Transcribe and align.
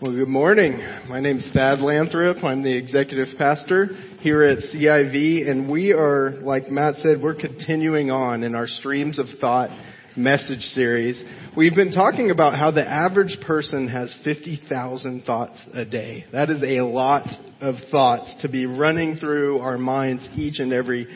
Well, 0.00 0.12
good 0.12 0.28
morning. 0.28 0.78
My 1.08 1.18
name 1.18 1.38
is 1.38 1.50
Thad 1.52 1.80
Lanthrop. 1.80 2.44
I'm 2.44 2.62
the 2.62 2.72
executive 2.72 3.36
pastor 3.36 3.86
here 4.20 4.44
at 4.44 4.58
CIV, 4.58 5.50
and 5.50 5.68
we 5.68 5.92
are, 5.92 6.34
like 6.40 6.70
Matt 6.70 6.98
said, 6.98 7.20
we're 7.20 7.34
continuing 7.34 8.08
on 8.08 8.44
in 8.44 8.54
our 8.54 8.68
Streams 8.68 9.18
of 9.18 9.26
Thought 9.40 9.70
message 10.16 10.60
series. 10.60 11.20
We've 11.56 11.74
been 11.74 11.90
talking 11.90 12.30
about 12.30 12.56
how 12.56 12.70
the 12.70 12.88
average 12.88 13.38
person 13.44 13.88
has 13.88 14.14
50,000 14.22 15.24
thoughts 15.24 15.60
a 15.74 15.84
day. 15.84 16.26
That 16.30 16.48
is 16.50 16.62
a 16.62 16.82
lot 16.82 17.26
of 17.60 17.74
thoughts 17.90 18.36
to 18.42 18.48
be 18.48 18.66
running 18.66 19.16
through 19.16 19.58
our 19.58 19.78
minds 19.78 20.28
each 20.34 20.60
and 20.60 20.72
every 20.72 21.08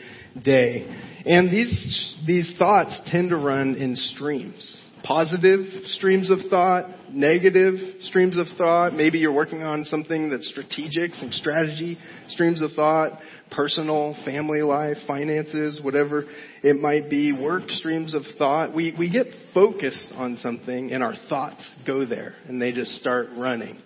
day. 0.43 0.93
And 1.25 1.49
these, 1.49 2.17
these 2.27 2.53
thoughts 2.59 2.99
tend 3.05 3.29
to 3.29 3.37
run 3.37 3.75
in 3.75 3.95
streams 3.95 4.82
positive 5.03 5.65
streams 5.85 6.29
of 6.29 6.39
thought, 6.49 6.89
negative 7.11 7.75
streams 8.01 8.37
of 8.37 8.47
thought. 8.57 8.93
Maybe 8.93 9.19
you're 9.19 9.33
working 9.33 9.61
on 9.61 9.83
something 9.85 10.29
that's 10.29 10.47
strategic, 10.49 11.13
some 11.15 11.31
strategy 11.31 11.97
streams 12.29 12.61
of 12.61 12.71
thought, 12.71 13.19
personal, 13.51 14.15
family 14.25 14.61
life, 14.61 14.97
finances, 15.05 15.81
whatever 15.83 16.25
it 16.63 16.77
might 16.77 17.09
be, 17.09 17.31
work 17.33 17.69
streams 17.69 18.13
of 18.13 18.23
thought. 18.37 18.73
We, 18.73 18.95
we 18.97 19.11
get 19.11 19.27
focused 19.53 20.09
on 20.13 20.37
something 20.37 20.91
and 20.91 21.03
our 21.03 21.15
thoughts 21.29 21.69
go 21.85 22.05
there 22.05 22.35
and 22.47 22.61
they 22.61 22.71
just 22.71 22.91
start 22.91 23.27
running. 23.37 23.81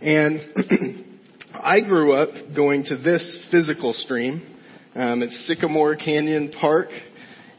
And 0.00 0.40
I 1.54 1.80
grew 1.80 2.12
up 2.12 2.54
going 2.54 2.84
to 2.84 2.96
this 2.96 3.46
physical 3.50 3.94
stream. 3.94 4.58
Um, 4.94 5.22
it's 5.22 5.46
Sycamore 5.46 5.96
Canyon 5.96 6.52
Park 6.60 6.88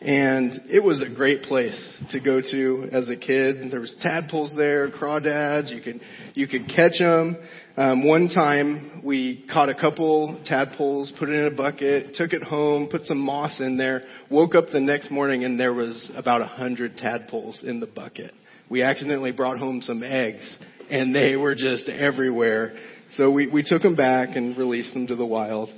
and 0.04 0.64
it 0.70 0.84
was 0.84 1.02
a 1.02 1.16
great 1.16 1.44
place 1.44 1.80
to 2.12 2.20
go 2.20 2.42
to 2.42 2.90
as 2.92 3.10
a 3.10 3.16
kid. 3.16 3.72
There 3.72 3.80
was 3.80 3.96
tadpoles 4.02 4.54
there, 4.54 4.92
crawdads. 4.92 5.74
You 5.74 5.82
could 5.82 6.02
you 6.34 6.48
could 6.48 6.68
catch 6.68 7.00
them. 7.00 7.38
Um, 7.78 8.06
one 8.06 8.28
time 8.28 9.02
we 9.04 9.46
caught 9.52 9.70
a 9.70 9.74
couple 9.74 10.42
tadpoles, 10.46 11.14
put 11.18 11.30
it 11.30 11.36
in 11.36 11.54
a 11.54 11.56
bucket, 11.56 12.16
took 12.16 12.34
it 12.34 12.44
home, 12.44 12.90
put 12.92 13.06
some 13.06 13.18
moss 13.18 13.62
in 13.62 13.78
there. 13.78 14.04
Woke 14.30 14.56
up 14.56 14.66
the 14.74 14.82
next 14.82 15.10
morning 15.10 15.46
and 15.46 15.58
there 15.58 15.74
was 15.74 16.12
about 16.16 16.42
a 16.42 16.48
hundred 16.48 16.98
tadpoles 16.98 17.64
in 17.64 17.80
the 17.80 17.88
bucket. 17.88 18.34
We 18.70 18.82
accidentally 18.82 19.32
brought 19.32 19.58
home 19.58 19.82
some 19.82 20.04
eggs, 20.04 20.44
and 20.92 21.16
they 21.16 21.38
were 21.38 21.56
just 21.56 21.88
everywhere. 21.88 22.76
So 23.16 23.32
we 23.32 23.48
we 23.48 23.64
took 23.64 23.82
them 23.82 23.96
back 23.96 24.36
and 24.36 24.58
released 24.58 24.94
them 24.94 25.08
to 25.08 25.16
the 25.16 25.26
wild. 25.26 25.70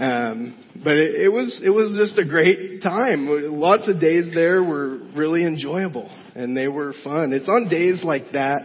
Um, 0.00 0.56
but 0.82 0.94
it, 0.94 1.26
it 1.26 1.28
was 1.28 1.60
it 1.62 1.68
was 1.68 1.94
just 1.98 2.18
a 2.18 2.26
great 2.26 2.82
time. 2.82 3.28
Lots 3.28 3.86
of 3.86 4.00
days 4.00 4.32
there 4.34 4.64
were 4.64 4.96
really 5.14 5.44
enjoyable 5.44 6.10
and 6.34 6.56
they 6.56 6.68
were 6.68 6.94
fun. 7.04 7.34
It's 7.34 7.50
on 7.50 7.68
days 7.68 8.02
like 8.02 8.32
that 8.32 8.62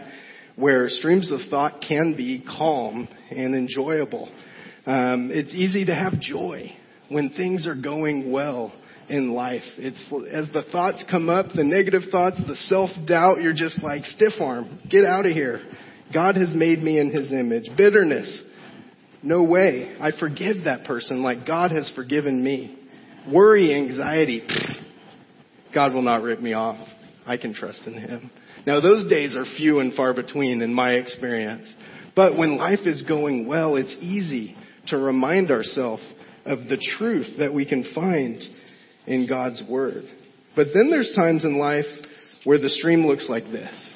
where 0.56 0.88
streams 0.88 1.30
of 1.30 1.40
thought 1.50 1.84
can 1.86 2.14
be 2.16 2.42
calm 2.42 3.06
and 3.30 3.54
enjoyable. 3.54 4.30
Um, 4.86 5.30
it's 5.30 5.52
easy 5.52 5.84
to 5.84 5.94
have 5.94 6.18
joy 6.20 6.72
when 7.10 7.28
things 7.30 7.66
are 7.66 7.74
going 7.74 8.32
well 8.32 8.72
in 9.10 9.32
life. 9.32 9.64
It's 9.76 10.00
as 10.32 10.50
the 10.54 10.62
thoughts 10.72 11.04
come 11.10 11.28
up, 11.28 11.48
the 11.54 11.64
negative 11.64 12.04
thoughts, 12.10 12.38
the 12.46 12.56
self 12.56 12.88
doubt, 13.06 13.42
you're 13.42 13.52
just 13.52 13.82
like 13.82 14.06
stiff 14.06 14.40
arm, 14.40 14.80
get 14.90 15.04
out 15.04 15.26
of 15.26 15.32
here. 15.32 15.60
God 16.14 16.36
has 16.36 16.48
made 16.54 16.82
me 16.82 16.98
in 16.98 17.10
His 17.10 17.30
image. 17.30 17.64
Bitterness, 17.76 18.42
no 19.26 19.42
way. 19.42 19.96
I 20.00 20.12
forgive 20.18 20.64
that 20.64 20.84
person 20.84 21.22
like 21.22 21.46
God 21.46 21.72
has 21.72 21.90
forgiven 21.96 22.42
me. 22.42 22.78
Worry, 23.30 23.74
anxiety, 23.74 24.46
God 25.74 25.92
will 25.92 26.02
not 26.02 26.22
rip 26.22 26.40
me 26.40 26.52
off. 26.52 26.78
I 27.26 27.36
can 27.36 27.52
trust 27.52 27.82
in 27.86 27.94
Him. 27.94 28.30
Now 28.66 28.80
those 28.80 29.10
days 29.10 29.34
are 29.34 29.44
few 29.56 29.80
and 29.80 29.92
far 29.94 30.14
between 30.14 30.62
in 30.62 30.72
my 30.72 30.92
experience. 30.92 31.68
But 32.14 32.38
when 32.38 32.56
life 32.56 32.86
is 32.86 33.02
going 33.02 33.48
well, 33.48 33.76
it's 33.76 33.94
easy 34.00 34.56
to 34.86 34.96
remind 34.96 35.50
ourselves 35.50 36.02
of 36.44 36.60
the 36.68 36.78
truth 36.96 37.38
that 37.38 37.52
we 37.52 37.66
can 37.66 37.84
find 37.94 38.40
in 39.08 39.26
God's 39.28 39.62
Word. 39.68 40.04
But 40.54 40.68
then 40.72 40.88
there's 40.88 41.12
times 41.16 41.44
in 41.44 41.58
life 41.58 41.84
where 42.44 42.60
the 42.60 42.70
stream 42.70 43.04
looks 43.06 43.26
like 43.28 43.44
this. 43.44 43.92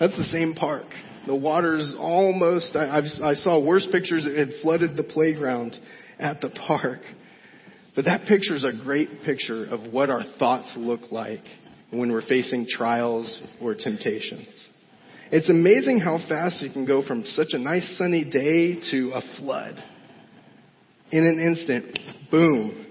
That's 0.00 0.16
the 0.16 0.24
same 0.24 0.54
park. 0.54 0.86
The 1.26 1.34
water's 1.34 1.94
almost, 1.98 2.76
I, 2.76 3.02
I 3.22 3.34
saw 3.34 3.58
worse 3.58 3.86
pictures. 3.90 4.26
It 4.26 4.36
had 4.38 4.60
flooded 4.62 4.96
the 4.96 5.02
playground 5.02 5.76
at 6.18 6.40
the 6.40 6.50
park. 6.50 7.00
But 7.94 8.04
that 8.04 8.26
picture 8.26 8.54
is 8.54 8.64
a 8.64 8.72
great 8.84 9.22
picture 9.24 9.64
of 9.64 9.92
what 9.92 10.10
our 10.10 10.22
thoughts 10.38 10.72
look 10.76 11.10
like 11.10 11.42
when 11.90 12.12
we're 12.12 12.26
facing 12.26 12.66
trials 12.68 13.42
or 13.60 13.74
temptations. 13.74 14.46
It's 15.32 15.48
amazing 15.48 15.98
how 15.98 16.18
fast 16.28 16.62
you 16.62 16.70
can 16.70 16.86
go 16.86 17.04
from 17.04 17.24
such 17.24 17.48
a 17.52 17.58
nice 17.58 17.96
sunny 17.98 18.22
day 18.22 18.78
to 18.92 19.12
a 19.14 19.22
flood. 19.38 19.82
In 21.10 21.26
an 21.26 21.40
instant, 21.40 21.98
boom, 22.30 22.86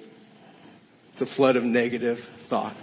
it's 1.13 1.21
a 1.21 1.35
flood 1.35 1.55
of 1.55 1.63
negative 1.63 2.17
thoughts. 2.49 2.77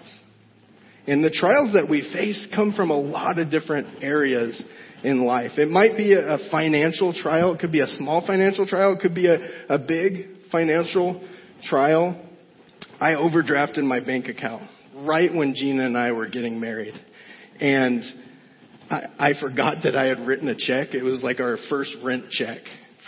And 1.06 1.22
the 1.22 1.30
trials 1.30 1.74
that 1.74 1.90
we 1.90 2.00
face 2.12 2.46
come 2.54 2.72
from 2.72 2.90
a 2.90 2.98
lot 2.98 3.38
of 3.38 3.50
different 3.50 4.02
areas 4.02 4.62
in 5.04 5.24
life. 5.24 5.52
It 5.58 5.68
might 5.68 5.96
be 5.96 6.14
a 6.14 6.38
financial 6.50 7.12
trial. 7.12 7.54
It 7.54 7.60
could 7.60 7.72
be 7.72 7.80
a 7.80 7.86
small 7.86 8.24
financial 8.26 8.66
trial. 8.66 8.94
It 8.94 9.00
could 9.00 9.14
be 9.14 9.26
a, 9.26 9.38
a 9.68 9.78
big 9.78 10.26
financial 10.50 11.26
trial. 11.64 12.20
I 13.00 13.14
overdrafted 13.14 13.82
my 13.82 14.00
bank 14.00 14.26
account 14.28 14.62
right 14.96 15.32
when 15.32 15.54
Gina 15.54 15.86
and 15.86 15.98
I 15.98 16.12
were 16.12 16.28
getting 16.28 16.60
married. 16.60 16.94
And 17.60 18.02
I, 18.90 19.06
I 19.18 19.32
forgot 19.40 19.78
that 19.84 19.96
I 19.96 20.06
had 20.06 20.20
written 20.20 20.48
a 20.48 20.54
check. 20.54 20.94
It 20.94 21.02
was 21.02 21.22
like 21.22 21.40
our 21.40 21.58
first 21.68 21.94
rent 22.04 22.30
check 22.30 22.58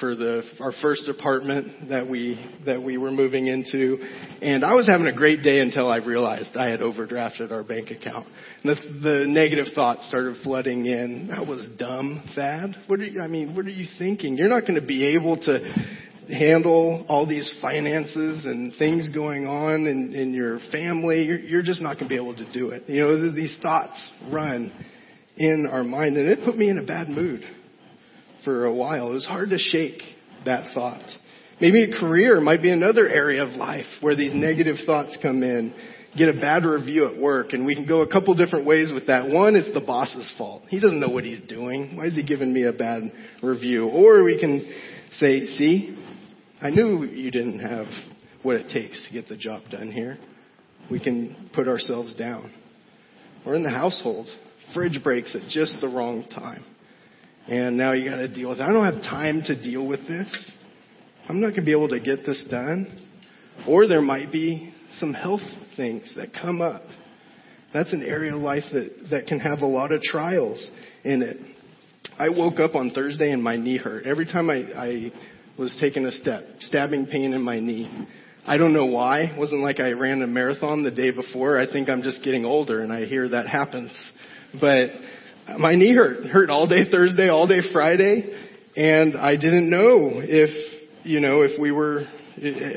for 0.01 0.17
the 0.17 0.43
our 0.61 0.73
first 0.83 1.09
apartment 1.09 1.89
that 1.89 2.09
we 2.09 2.39
that 2.67 2.83
we 2.83 2.99
were 2.99 3.11
moving 3.11 3.47
into 3.47 3.99
and 4.43 4.65
I 4.65 4.75
was 4.75 4.89
having 4.89 5.07
a 5.07 5.15
great 5.15 5.43
day 5.43 5.61
until 5.61 5.91
I 5.91 5.99
realized 5.99 6.57
I 6.57 6.69
had 6.69 6.81
overdrafted 6.81 7.53
our 7.53 7.63
bank 7.63 7.91
account. 7.91 8.27
And 8.63 8.77
the, 8.77 9.09
the 9.09 9.27
negative 9.27 9.67
thoughts 9.75 10.07
started 10.09 10.37
flooding 10.43 10.87
in. 10.87 11.29
That 11.29 11.47
was 11.47 11.67
dumb, 11.79 12.23
Thad. 12.35 12.75
What 12.87 13.01
are 13.01 13.05
you 13.05 13.21
I 13.21 13.29
mean, 13.29 13.55
what 13.55 13.67
are 13.67 13.71
you 13.71 13.87
thinking? 13.99 14.37
You're 14.37 14.49
not 14.49 14.63
going 14.63 14.81
to 14.81 14.87
be 14.87 15.15
able 15.17 15.37
to 15.43 15.61
handle 16.29 17.05
all 17.09 17.27
these 17.27 17.55
finances 17.61 18.45
and 18.47 18.73
things 18.79 19.09
going 19.11 19.47
on 19.47 19.87
in, 19.87 20.15
in 20.15 20.33
your 20.33 20.59
family. 20.73 21.25
You're, 21.25 21.39
you're 21.39 21.63
just 21.63 21.83
not 21.83 21.95
going 21.95 22.09
to 22.09 22.09
be 22.09 22.17
able 22.17 22.35
to 22.35 22.53
do 22.53 22.71
it. 22.71 22.85
You 22.89 23.01
know, 23.01 23.33
these 23.33 23.57
thoughts 23.61 24.11
run 24.33 24.73
in 25.37 25.69
our 25.71 25.85
mind 25.85 26.17
and 26.17 26.29
it 26.29 26.41
put 26.45 26.57
me 26.57 26.71
in 26.71 26.79
a 26.79 26.83
bad 26.85 27.09
mood 27.09 27.45
for 28.45 28.67
a 28.67 28.73
while. 28.73 29.11
It 29.11 29.15
was 29.15 29.27
hard 29.27 29.51
to 29.51 29.59
shake 29.59 30.03
that 30.45 30.73
thought. 30.75 31.05
Maybe 31.61 31.85
a 31.85 32.01
career 32.01 32.41
might 32.41 32.63
be 32.63 32.71
another 32.71 33.09
area 33.09 33.45
of 33.45 33.51
life 33.53 33.87
where 34.01 34.17
these 34.17 34.35
negative 34.35 34.77
thoughts 34.85 35.17
come 35.23 35.43
in. 35.43 35.75
Get 36.17 36.29
a 36.29 36.41
bad 36.41 36.65
review 36.65 37.09
at 37.09 37.21
work, 37.21 37.53
and 37.53 37.67
we 37.67 37.75
can 37.75 37.87
go 37.87 38.03
a 38.03 38.09
couple 38.09 38.35
different 38.35 38.67
ways 38.67 38.93
with 38.93 39.09
that. 39.09 39.29
One, 39.29 39.57
it's 39.57 39.73
the 39.75 39.81
boss's 39.81 40.33
fault. 40.39 40.63
He 40.69 40.79
doesn't 40.79 41.01
know 41.01 41.09
what 41.09 41.25
he's 41.25 41.43
doing. 41.49 41.97
Why 41.97 42.07
is 42.07 42.15
he 42.15 42.23
giving 42.23 42.53
me 42.53 42.65
a 42.65 42.73
bad 42.73 43.11
review? 43.43 43.89
Or 43.89 44.23
we 44.23 44.39
can 44.39 44.73
say, 45.15 45.47
see, 45.47 45.99
I 46.61 46.71
knew 46.71 47.05
you 47.05 47.33
didn't 47.33 47.59
have 47.59 47.87
what 48.45 48.57
it 48.57 48.69
takes 48.69 49.05
to 49.07 49.13
get 49.13 49.29
the 49.29 49.37
job 49.37 49.63
done 49.71 49.91
here. 49.91 50.19
We 50.89 51.01
can 51.01 51.51
put 51.53 51.67
ourselves 51.67 52.15
down. 52.15 52.53
Or 53.45 53.57
in 53.57 53.65
the 53.65 53.71
household, 53.71 54.29
fridge 54.73 55.01
breaks 55.03 55.35
at 55.35 55.49
just 55.49 55.81
the 55.81 55.89
wrong 55.89 56.25
time 56.29 56.65
and 57.49 57.77
now 57.77 57.93
you 57.93 58.09
got 58.09 58.17
to 58.17 58.29
deal 58.29 58.51
with 58.51 58.61
it. 58.61 58.63
I 58.63 58.73
don't 58.73 58.85
have 58.85 59.03
time 59.03 59.43
to 59.47 59.61
deal 59.61 59.87
with 59.87 60.07
this. 60.09 60.53
I'm 61.29 61.41
not 61.41 61.49
going 61.49 61.61
to 61.61 61.67
be 61.67 61.73
able 61.73 61.89
to 61.89 62.01
get 62.01 62.25
this 62.25 62.43
done. 62.51 63.01
Or 63.69 63.87
there 63.87 64.03
might 64.03 64.33
be 64.33 64.73
some 64.99 65.15
health 65.15 65.43
things 65.77 66.13
that 66.17 66.33
come 66.33 66.61
up. 66.61 66.83
That's 67.73 67.93
an 67.93 68.03
area 68.03 68.35
of 68.35 68.41
life 68.41 68.65
that, 68.73 69.09
that 69.11 69.27
can 69.27 69.41
have 69.41 69.61
a 69.61 69.67
lot 69.67 69.93
of 69.93 70.01
trials 70.03 70.71
in 71.03 71.23
it. 71.23 71.39
I 72.19 72.29
woke 72.29 72.61
up 72.61 72.75
on 72.75 72.91
Thursday 72.91 73.33
and 73.33 73.43
my 73.43 73.57
knee 73.57 73.79
hurt. 73.79 74.07
Every 74.07 74.27
time 74.27 74.49
I, 74.51 74.57
I 74.77 75.13
was 75.59 75.77
taking 75.81 76.07
a 76.07 76.13
step, 76.13 76.45
stabbing 76.61 77.07
pain 77.07 77.33
in 77.33 77.43
my 77.43 77.59
knee. 77.59 78.07
I 78.47 78.59
don't 78.59 78.73
know 78.73 78.87
why. 78.87 79.23
It 79.23 79.39
wasn't 79.39 79.63
like 79.63 79.81
I 79.81 79.91
ran 79.93 80.23
a 80.23 80.27
marathon 80.27 80.83
the 80.83 80.91
day 80.91 81.11
before. 81.11 81.59
I 81.59 81.71
think 81.71 81.89
I'm 81.89 82.03
just 82.03 82.23
getting 82.23 82.45
older 82.45 82.81
and 82.81 82.93
I 82.93 83.07
hear 83.07 83.29
that 83.31 83.49
happens. 83.49 83.91
But 84.61 84.91
my 85.59 85.75
knee 85.75 85.95
hurt, 85.95 86.25
hurt 86.27 86.51
all 86.51 86.67
day 86.67 86.91
Thursday, 86.91 87.29
all 87.29 87.47
day 87.47 87.61
Friday, 87.73 88.33
and 88.77 89.17
I 89.17 89.37
didn't 89.37 89.69
know 89.69 90.13
if, 90.15 90.51
you 91.05 91.21
know, 91.21 91.43
if 91.43 91.61
we 91.61 91.71
were, 91.71 92.05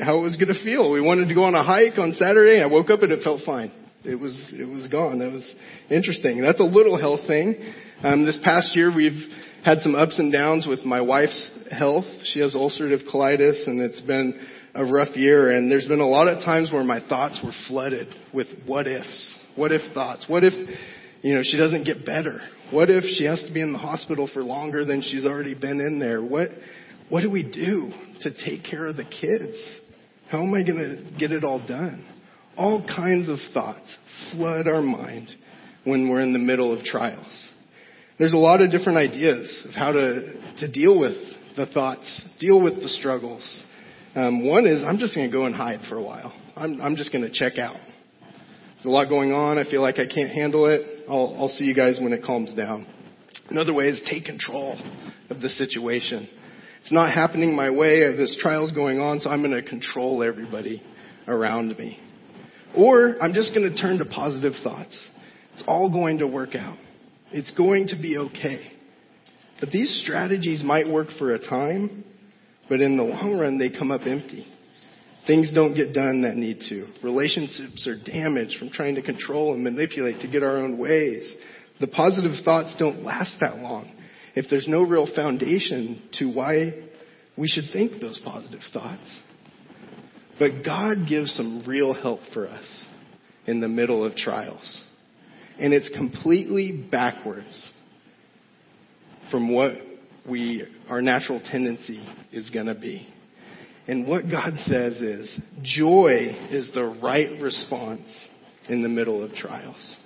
how 0.02 0.18
it 0.18 0.22
was 0.22 0.36
going 0.36 0.54
to 0.54 0.62
feel. 0.62 0.90
We 0.90 1.00
wanted 1.00 1.28
to 1.28 1.34
go 1.34 1.44
on 1.44 1.54
a 1.54 1.64
hike 1.64 1.98
on 1.98 2.12
Saturday. 2.14 2.56
and 2.56 2.64
I 2.64 2.66
woke 2.66 2.90
up 2.90 3.02
and 3.02 3.12
it 3.12 3.22
felt 3.22 3.42
fine. 3.44 3.72
It 4.04 4.14
was, 4.14 4.52
it 4.52 4.68
was 4.68 4.86
gone. 4.88 5.18
That 5.18 5.32
was 5.32 5.54
interesting. 5.90 6.40
That's 6.40 6.60
a 6.60 6.64
little 6.64 6.98
health 6.98 7.26
thing. 7.26 7.56
Um, 8.04 8.24
this 8.24 8.38
past 8.44 8.76
year 8.76 8.94
we've 8.94 9.28
had 9.64 9.80
some 9.80 9.96
ups 9.96 10.18
and 10.18 10.32
downs 10.32 10.66
with 10.68 10.84
my 10.84 11.00
wife's 11.00 11.50
health. 11.70 12.04
She 12.24 12.40
has 12.40 12.54
ulcerative 12.54 13.12
colitis 13.12 13.66
and 13.66 13.80
it's 13.80 14.00
been 14.00 14.46
a 14.74 14.84
rough 14.84 15.16
year 15.16 15.50
and 15.50 15.70
there's 15.70 15.88
been 15.88 16.00
a 16.00 16.06
lot 16.06 16.28
of 16.28 16.44
times 16.44 16.70
where 16.70 16.84
my 16.84 17.00
thoughts 17.08 17.40
were 17.42 17.52
flooded 17.66 18.14
with 18.32 18.46
what 18.66 18.86
ifs. 18.86 19.34
What 19.56 19.72
if 19.72 19.92
thoughts? 19.92 20.26
What 20.28 20.44
if 20.44 20.52
you 21.22 21.34
know, 21.34 21.40
she 21.42 21.56
doesn't 21.56 21.84
get 21.84 22.06
better? 22.06 22.40
What 22.70 22.90
if 22.90 23.02
she 23.16 23.24
has 23.24 23.42
to 23.46 23.52
be 23.52 23.62
in 23.62 23.72
the 23.72 23.78
hospital 23.78 24.28
for 24.32 24.42
longer 24.42 24.84
than 24.84 25.00
she's 25.00 25.24
already 25.24 25.54
been 25.54 25.80
in 25.80 25.98
there? 25.98 26.22
What, 26.22 26.50
what 27.08 27.22
do 27.22 27.30
we 27.30 27.42
do 27.42 27.90
to 28.20 28.30
take 28.44 28.62
care 28.62 28.86
of 28.86 28.96
the 28.96 29.04
kids? 29.04 29.56
How 30.28 30.42
am 30.42 30.52
I 30.52 30.62
going 30.62 30.78
to 30.78 31.18
get 31.18 31.32
it 31.32 31.44
all 31.44 31.66
done? 31.66 32.06
All 32.58 32.86
kinds 32.86 33.30
of 33.30 33.38
thoughts 33.54 33.88
flood 34.32 34.66
our 34.66 34.82
mind 34.82 35.28
when 35.84 36.10
we're 36.10 36.20
in 36.20 36.34
the 36.34 36.38
middle 36.38 36.76
of 36.76 36.84
trials. 36.84 37.48
There's 38.18 38.34
a 38.34 38.38
lot 38.38 38.60
of 38.60 38.70
different 38.70 38.98
ideas 38.98 39.64
of 39.66 39.74
how 39.74 39.92
to, 39.92 40.56
to 40.58 40.70
deal 40.70 40.98
with 40.98 41.16
the 41.56 41.66
thoughts, 41.66 42.22
deal 42.38 42.60
with 42.60 42.82
the 42.82 42.88
struggles. 42.88 43.62
Um, 44.14 44.46
one 44.46 44.66
is 44.66 44.82
I'm 44.84 44.98
just 44.98 45.14
going 45.14 45.30
to 45.30 45.32
go 45.32 45.46
and 45.46 45.54
hide 45.54 45.80
for 45.88 45.96
a 45.96 46.02
while. 46.02 46.34
I'm, 46.54 46.82
I'm 46.82 46.96
just 46.96 47.12
going 47.12 47.24
to 47.24 47.30
check 47.32 47.56
out. 47.56 47.76
There's 48.74 48.84
a 48.84 48.90
lot 48.90 49.08
going 49.08 49.32
on. 49.32 49.58
I 49.58 49.64
feel 49.64 49.80
like 49.80 49.98
I 49.98 50.06
can't 50.06 50.30
handle 50.30 50.66
it. 50.66 50.97
I'll, 51.08 51.36
I'll 51.38 51.48
see 51.48 51.64
you 51.64 51.74
guys 51.74 51.98
when 52.00 52.12
it 52.12 52.22
calms 52.22 52.52
down. 52.54 52.86
Another 53.50 53.72
way 53.72 53.88
is 53.88 54.00
take 54.08 54.24
control 54.24 54.78
of 55.30 55.40
the 55.40 55.48
situation. 55.48 56.28
It's 56.82 56.92
not 56.92 57.12
happening 57.12 57.54
my 57.54 57.70
way. 57.70 58.04
Uh, 58.04 58.16
this 58.16 58.38
trial's 58.40 58.72
going 58.72 59.00
on, 59.00 59.20
so 59.20 59.30
I'm 59.30 59.42
going 59.42 59.54
to 59.54 59.62
control 59.62 60.22
everybody 60.22 60.82
around 61.26 61.76
me. 61.78 61.98
Or 62.76 63.16
I'm 63.22 63.32
just 63.32 63.54
going 63.54 63.70
to 63.70 63.76
turn 63.76 63.98
to 63.98 64.04
positive 64.04 64.52
thoughts. 64.62 64.96
It's 65.54 65.64
all 65.66 65.90
going 65.90 66.18
to 66.18 66.26
work 66.26 66.54
out. 66.54 66.78
It's 67.32 67.50
going 67.52 67.88
to 67.88 67.96
be 67.96 68.18
okay. 68.18 68.72
But 69.60 69.70
these 69.70 70.02
strategies 70.04 70.62
might 70.62 70.88
work 70.88 71.08
for 71.18 71.34
a 71.34 71.38
time, 71.38 72.04
but 72.68 72.80
in 72.80 72.96
the 72.96 73.02
long 73.02 73.38
run, 73.38 73.58
they 73.58 73.70
come 73.70 73.90
up 73.90 74.02
empty. 74.06 74.46
Things 75.28 75.52
don't 75.54 75.74
get 75.74 75.92
done 75.92 76.22
that 76.22 76.36
need 76.36 76.62
to. 76.70 76.86
Relationships 77.04 77.86
are 77.86 78.02
damaged 78.02 78.58
from 78.58 78.70
trying 78.70 78.94
to 78.94 79.02
control 79.02 79.52
and 79.52 79.62
manipulate 79.62 80.22
to 80.22 80.26
get 80.26 80.42
our 80.42 80.56
own 80.56 80.78
ways. 80.78 81.30
The 81.80 81.86
positive 81.86 82.32
thoughts 82.46 82.74
don't 82.78 83.04
last 83.04 83.36
that 83.40 83.58
long 83.58 83.92
if 84.34 84.46
there's 84.48 84.66
no 84.66 84.82
real 84.82 85.06
foundation 85.14 86.02
to 86.14 86.32
why 86.32 86.72
we 87.36 87.46
should 87.46 87.64
think 87.74 88.00
those 88.00 88.18
positive 88.24 88.62
thoughts. 88.72 89.02
But 90.38 90.64
God 90.64 91.06
gives 91.06 91.34
some 91.34 91.62
real 91.66 91.92
help 91.92 92.20
for 92.32 92.48
us 92.48 92.64
in 93.46 93.60
the 93.60 93.68
middle 93.68 94.04
of 94.04 94.16
trials. 94.16 94.82
And 95.60 95.74
it's 95.74 95.90
completely 95.90 96.72
backwards 96.72 97.70
from 99.30 99.52
what 99.52 99.72
we, 100.26 100.64
our 100.88 101.02
natural 101.02 101.42
tendency 101.44 102.02
is 102.32 102.48
going 102.48 102.66
to 102.66 102.74
be. 102.74 103.06
And 103.88 104.06
what 104.06 104.30
God 104.30 104.52
says 104.66 105.00
is, 105.00 105.40
joy 105.62 106.36
is 106.50 106.70
the 106.74 106.94
right 107.02 107.40
response 107.40 108.06
in 108.68 108.82
the 108.82 108.88
middle 108.88 109.24
of 109.24 109.32
trials. 109.32 109.96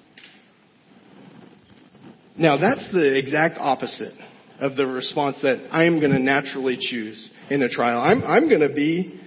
Now 2.39 2.57
that's 2.59 2.91
the 2.93 3.19
exact 3.19 3.59
opposite 3.59 4.15
of 4.61 4.77
the 4.77 4.87
response 4.87 5.37
that 5.43 5.69
I'm 5.73 5.99
going 5.99 6.13
to 6.13 6.21
naturally 6.21 6.79
choose 6.81 7.31
in 7.51 7.63
a 7.63 7.69
trial. 7.69 8.01
I'm, 8.01 8.23
I'm 8.23 8.49
going 8.49 8.61
to 8.61 8.73
be 8.73 9.21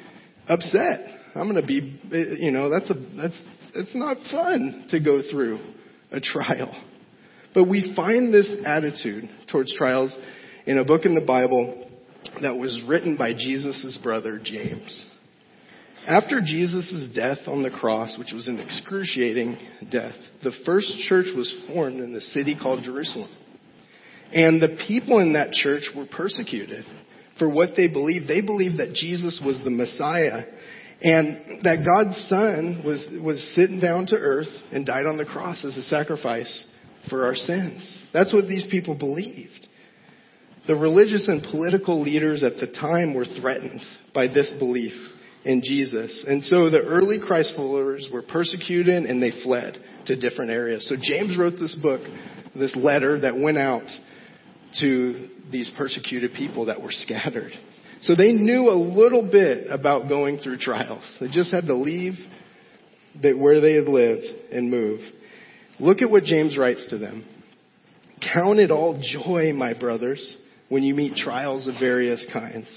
upset. 0.48 1.02
I'm 1.36 1.52
going 1.52 1.62
to 1.62 1.68
be, 1.68 2.00
you 2.40 2.52
know, 2.52 2.70
that's 2.70 2.90
a, 2.90 2.94
that's, 2.94 3.42
it's 3.76 3.94
not 3.94 4.16
fun 4.32 4.88
to 4.92 5.02
go 5.02 5.22
through 5.30 5.60
a 6.12 6.22
trial. 6.22 6.74
But 7.54 7.66
we 7.66 7.94
find 7.94 8.34
this 8.34 8.50
attitude 8.66 9.30
towards 9.52 9.76
trials 9.76 10.16
in 10.66 10.78
a 10.78 10.86
book 10.86 11.06
in 11.06 11.14
the 11.14 11.22
Bible 11.22 11.85
that 12.42 12.58
was 12.58 12.84
written 12.88 13.18
by 13.18 13.34
Jesus' 13.34 13.98
brother, 14.02 14.40
James. 14.44 15.06
After 16.08 16.40
Jesus' 16.40 17.10
death 17.16 17.40
on 17.48 17.64
the 17.64 17.72
cross, 17.72 18.18
which 18.18 18.32
was 18.32 18.48
an 18.48 18.60
excruciating 18.60 19.58
death, 19.92 20.16
the 20.44 20.52
first 20.66 20.94
church 21.08 21.28
was 21.36 21.54
formed 21.68 22.00
in 22.00 22.14
the 22.14 22.22
city 22.22 22.56
called 22.60 22.84
Jerusalem. 22.84 23.30
And 24.32 24.62
the 24.62 24.78
people 24.88 25.20
in 25.20 25.34
that 25.34 25.52
church 25.52 25.90
were 25.96 26.06
persecuted 26.06 26.86
for 27.40 27.50
what 27.50 27.72
they 27.76 27.88
believed. 27.88 28.28
They 28.28 28.42
believed 28.42 28.80
that 28.80 28.94
Jesus 28.94 29.42
was 29.44 29.60
the 29.64 29.72
Messiah 29.72 30.44
and 31.02 31.64
that 31.64 31.86
God's 31.86 32.18
Son 32.30 32.84
was, 32.86 33.06
was 33.22 33.42
sitting 33.56 33.80
down 33.80 34.06
to 34.08 34.16
earth 34.16 34.48
and 34.72 34.86
died 34.86 35.06
on 35.06 35.18
the 35.18 35.26
cross 35.26 35.64
as 35.66 35.76
a 35.76 35.84
sacrifice 35.84 36.66
for 37.10 37.26
our 37.26 37.36
sins. 37.36 38.00
That's 38.14 38.34
what 38.34 38.48
these 38.48 38.66
people 38.70 38.96
believed. 38.96 39.68
The 40.68 40.76
religious 40.76 41.28
and 41.28 41.44
political 41.44 42.02
leaders 42.02 42.44
at 42.44 42.58
the 42.58 42.68
time 42.68 43.14
were 43.14 43.26
threatened 43.26 43.82
by 44.14 44.28
this 44.28 44.52
belief 44.58 44.94
in 45.44 45.62
Jesus. 45.64 46.26
And 46.28 46.44
so 46.44 46.70
the 46.70 46.82
early 46.82 47.20
Christ 47.20 47.54
followers 47.56 48.10
were 48.12 48.24
persecuted 48.24 49.06
and 49.06 49.22
they 49.22 49.32
fled 49.44 49.78
to 50.08 50.16
different 50.16 50.52
areas. 50.52 50.88
So 50.90 50.96
James 51.00 51.38
wrote 51.38 51.54
this 51.60 51.76
book, 51.76 52.02
this 52.56 52.76
letter 52.76 53.20
that 53.22 53.38
went 53.38 53.60
out 53.60 53.88
to 54.82 55.30
these 55.52 55.72
persecuted 55.78 56.34
people 56.34 56.66
that 56.66 56.82
were 56.82 56.92
scattered. 56.92 57.52
So 58.02 58.16
they 58.16 58.34
knew 58.34 58.70
a 58.70 58.74
little 58.74 59.24
bit 59.24 59.68
about 59.70 60.10
going 60.10 60.40
through 60.40 60.58
trials. 60.58 61.04
They 61.20 61.28
just 61.28 61.52
had 61.52 61.68
to 61.68 61.76
leave 61.76 62.14
where 63.22 63.62
they 63.62 63.74
had 63.74 63.86
lived 63.86 64.26
and 64.52 64.70
move. 64.70 65.00
Look 65.80 66.02
at 66.02 66.10
what 66.10 66.24
James 66.24 66.58
writes 66.58 66.88
to 66.90 66.98
them. 66.98 67.26
Count 68.34 68.60
it 68.60 68.72
all 68.72 69.02
joy, 69.02 69.54
my 69.54 69.74
brothers, 69.78 70.38
when 70.70 70.84
you 70.84 70.94
meet 70.96 71.16
trials 71.16 71.68
of 71.68 71.76
various 71.80 72.26
kinds. 72.32 72.68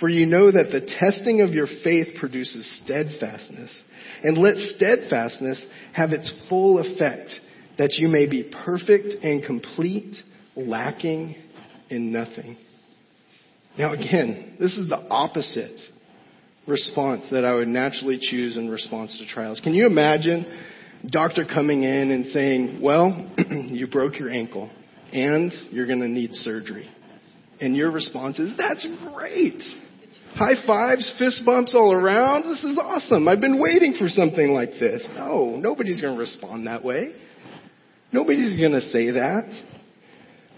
For 0.00 0.08
you 0.08 0.26
know 0.26 0.50
that 0.50 0.70
the 0.70 0.80
testing 0.98 1.42
of 1.42 1.50
your 1.50 1.66
faith 1.84 2.08
produces 2.18 2.80
steadfastness. 2.84 3.70
And 4.22 4.38
let 4.38 4.56
steadfastness 4.56 5.64
have 5.92 6.12
its 6.12 6.32
full 6.48 6.78
effect, 6.78 7.30
that 7.78 7.94
you 7.94 8.08
may 8.08 8.28
be 8.28 8.50
perfect 8.64 9.22
and 9.22 9.44
complete, 9.44 10.14
lacking 10.56 11.36
in 11.90 12.12
nothing. 12.12 12.56
Now 13.78 13.92
again, 13.92 14.56
this 14.58 14.76
is 14.76 14.88
the 14.88 14.98
opposite 14.98 15.78
response 16.66 17.24
that 17.30 17.44
I 17.44 17.54
would 17.54 17.68
naturally 17.68 18.18
choose 18.20 18.56
in 18.56 18.68
response 18.68 19.18
to 19.18 19.26
trials. 19.26 19.60
Can 19.60 19.74
you 19.74 19.86
imagine 19.86 20.46
doctor 21.10 21.44
coming 21.44 21.82
in 21.82 22.10
and 22.10 22.26
saying, 22.26 22.80
well, 22.82 23.30
you 23.50 23.86
broke 23.88 24.18
your 24.18 24.30
ankle 24.30 24.70
and 25.12 25.52
you're 25.70 25.86
going 25.86 26.00
to 26.00 26.08
need 26.08 26.32
surgery. 26.34 26.88
And 27.62 27.76
your 27.76 27.92
response 27.92 28.40
is, 28.40 28.56
that's 28.58 28.84
great. 29.14 29.62
High 30.34 30.66
fives, 30.66 31.14
fist 31.16 31.42
bumps 31.46 31.76
all 31.76 31.92
around. 31.92 32.42
This 32.42 32.64
is 32.64 32.76
awesome. 32.76 33.28
I've 33.28 33.40
been 33.40 33.60
waiting 33.60 33.94
for 33.96 34.08
something 34.08 34.50
like 34.50 34.70
this. 34.80 35.08
No, 35.14 35.54
nobody's 35.54 36.00
going 36.00 36.14
to 36.14 36.20
respond 36.20 36.66
that 36.66 36.82
way. 36.82 37.14
Nobody's 38.10 38.58
going 38.58 38.72
to 38.72 38.80
say 38.80 39.12
that. 39.12 39.44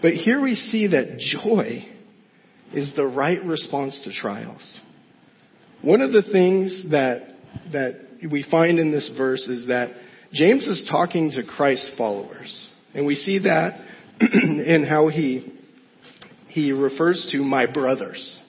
But 0.01 0.13
here 0.13 0.41
we 0.41 0.55
see 0.55 0.87
that 0.87 1.19
joy 1.19 1.87
is 2.73 2.91
the 2.95 3.05
right 3.05 3.43
response 3.45 4.01
to 4.05 4.11
trials. 4.11 4.63
One 5.83 6.01
of 6.01 6.11
the 6.11 6.23
things 6.23 6.85
that, 6.89 7.35
that 7.71 7.99
we 8.31 8.43
find 8.49 8.79
in 8.79 8.91
this 8.91 9.11
verse 9.15 9.47
is 9.47 9.67
that 9.67 9.91
James 10.33 10.65
is 10.65 10.87
talking 10.89 11.29
to 11.31 11.43
Christ's 11.43 11.91
followers. 11.99 12.67
And 12.95 13.05
we 13.05 13.13
see 13.13 13.39
that 13.39 13.79
in 14.21 14.87
how 14.89 15.09
he, 15.09 15.54
he 16.55 16.71
refers 16.71 17.27
to 17.33 17.39
my 17.39 17.69
brothers 17.69 18.39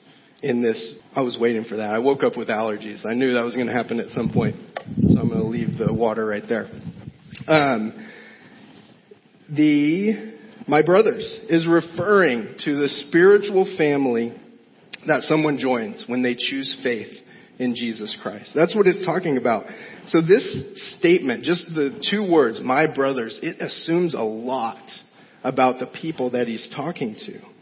in 0.41 0.63
this. 0.63 0.95
I 1.13 1.23
was 1.23 1.37
waiting 1.41 1.65
for 1.65 1.79
that. 1.79 1.91
I 1.91 1.99
woke 1.99 2.23
up 2.23 2.37
with 2.37 2.47
allergies. 2.47 3.05
I 3.05 3.15
knew 3.15 3.35
that 3.35 3.43
was 3.43 3.57
going 3.57 3.67
to 3.67 3.73
happen 3.73 3.99
at 3.99 4.11
some 4.11 4.31
point. 4.33 4.55
So 5.09 5.19
I'm 5.19 5.29
going 5.29 5.41
to 5.41 5.47
leave 5.49 5.77
the 5.77 5.93
water 5.93 6.25
right 6.25 6.45
there. 6.49 6.71
Um, 7.49 8.09
the 9.51 10.37
my 10.69 10.83
brothers 10.83 11.25
is 11.49 11.67
referring 11.67 12.55
to 12.65 12.77
the 12.77 12.89
spiritual 13.09 13.75
family 13.77 14.41
that 15.09 15.23
someone 15.23 15.59
joins 15.59 16.05
when 16.07 16.23
they 16.23 16.37
choose 16.37 16.79
faith 16.85 17.13
in 17.59 17.75
Jesus 17.75 18.17
Christ. 18.23 18.53
That's 18.55 18.77
what 18.77 18.87
it's 18.87 19.05
talking 19.05 19.37
about. 19.37 19.67
So 20.07 20.21
this 20.23 20.97
statement, 20.99 21.43
just 21.43 21.65
the 21.75 22.01
two 22.09 22.31
words, 22.31 22.61
my 22.63 22.87
brothers, 22.93 23.37
it 23.43 23.61
assumes 23.61 24.15
a 24.15 24.23
lot 24.23 24.85
about 25.43 25.81
the 25.81 25.87
people 25.87 26.31
that 26.31 26.47
he's 26.47 26.73
talking 26.77 27.17
to. 27.27 27.56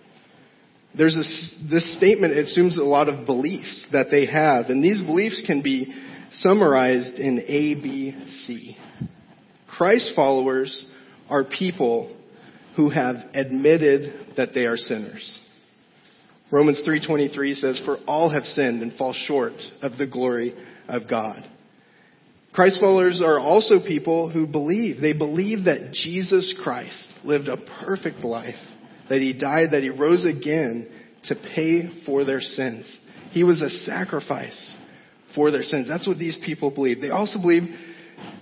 There's 0.96 1.14
a, 1.14 1.68
this 1.68 1.96
statement 1.96 2.38
assumes 2.38 2.76
a 2.76 2.82
lot 2.82 3.08
of 3.08 3.26
beliefs 3.26 3.86
that 3.92 4.06
they 4.10 4.26
have, 4.26 4.66
and 4.66 4.82
these 4.82 5.00
beliefs 5.02 5.42
can 5.46 5.60
be 5.62 5.92
summarized 6.34 7.16
in 7.16 7.40
A, 7.40 7.74
B, 7.74 8.14
C. 8.46 8.76
Christ 9.68 10.12
followers 10.14 10.84
are 11.28 11.44
people 11.44 12.14
who 12.76 12.90
have 12.90 13.16
admitted 13.34 14.34
that 14.36 14.54
they 14.54 14.66
are 14.66 14.76
sinners. 14.76 15.40
Romans 16.50 16.80
3:23 16.86 17.54
says 17.54 17.80
for 17.84 17.96
all 18.06 18.28
have 18.28 18.44
sinned 18.44 18.82
and 18.82 18.92
fall 18.94 19.12
short 19.12 19.54
of 19.82 19.96
the 19.98 20.06
glory 20.06 20.54
of 20.88 21.08
God. 21.08 21.44
Christ 22.52 22.78
followers 22.80 23.20
are 23.20 23.40
also 23.40 23.80
people 23.80 24.28
who 24.28 24.46
believe. 24.46 25.00
They 25.00 25.12
believe 25.12 25.64
that 25.64 25.92
Jesus 25.92 26.54
Christ 26.62 26.94
lived 27.24 27.48
a 27.48 27.56
perfect 27.56 28.22
life, 28.22 28.54
that 29.08 29.20
he 29.20 29.32
died, 29.32 29.70
that 29.72 29.82
he 29.82 29.90
rose 29.90 30.24
again 30.24 30.88
to 31.24 31.34
pay 31.34 32.04
for 32.06 32.24
their 32.24 32.40
sins. 32.40 32.86
He 33.30 33.44
was 33.44 33.60
a 33.60 33.70
sacrifice 33.84 34.72
for 35.34 35.50
their 35.50 35.62
sins. 35.62 35.88
That's 35.88 36.06
what 36.06 36.18
these 36.18 36.36
people 36.44 36.70
believe. 36.70 37.00
They 37.00 37.10
also 37.10 37.40
believe 37.40 37.64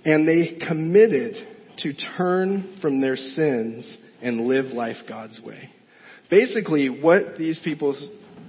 and 0.04 0.26
they 0.26 0.58
committed 0.66 1.34
to 1.78 1.92
turn 2.16 2.78
from 2.80 3.00
their 3.00 3.16
sins 3.16 3.96
and 4.20 4.46
live 4.46 4.66
life 4.66 4.96
God's 5.08 5.40
way. 5.40 5.70
Basically, 6.30 6.88
what 6.88 7.38
these 7.38 7.60
people 7.62 7.96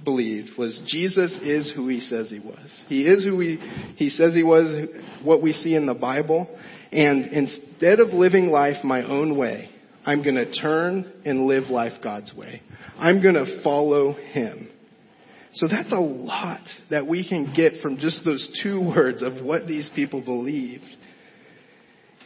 believed 0.04 0.50
was 0.58 0.80
Jesus 0.86 1.32
is 1.42 1.72
who 1.74 1.88
he 1.88 2.00
says 2.00 2.28
he 2.30 2.38
was. 2.38 2.80
He 2.88 3.02
is 3.02 3.24
who 3.24 3.40
he, 3.40 3.56
he 3.96 4.10
says 4.10 4.34
he 4.34 4.42
was, 4.42 4.88
what 5.22 5.42
we 5.42 5.52
see 5.52 5.74
in 5.74 5.86
the 5.86 5.94
Bible. 5.94 6.48
And 6.92 7.26
instead 7.26 8.00
of 8.00 8.08
living 8.08 8.48
life 8.48 8.84
my 8.84 9.02
own 9.04 9.36
way, 9.36 9.70
I'm 10.06 10.22
going 10.22 10.36
to 10.36 10.52
turn 10.52 11.10
and 11.24 11.46
live 11.46 11.64
life 11.64 11.94
God's 12.02 12.32
way. 12.34 12.62
I'm 12.98 13.22
going 13.22 13.34
to 13.34 13.62
follow 13.62 14.12
him. 14.12 14.68
So 15.54 15.68
that's 15.68 15.92
a 15.92 16.00
lot 16.00 16.60
that 16.90 17.06
we 17.06 17.26
can 17.26 17.54
get 17.54 17.80
from 17.80 17.96
just 17.98 18.24
those 18.24 18.60
two 18.62 18.80
words 18.80 19.22
of 19.22 19.44
what 19.44 19.66
these 19.66 19.88
people 19.94 20.20
believed. 20.20 20.84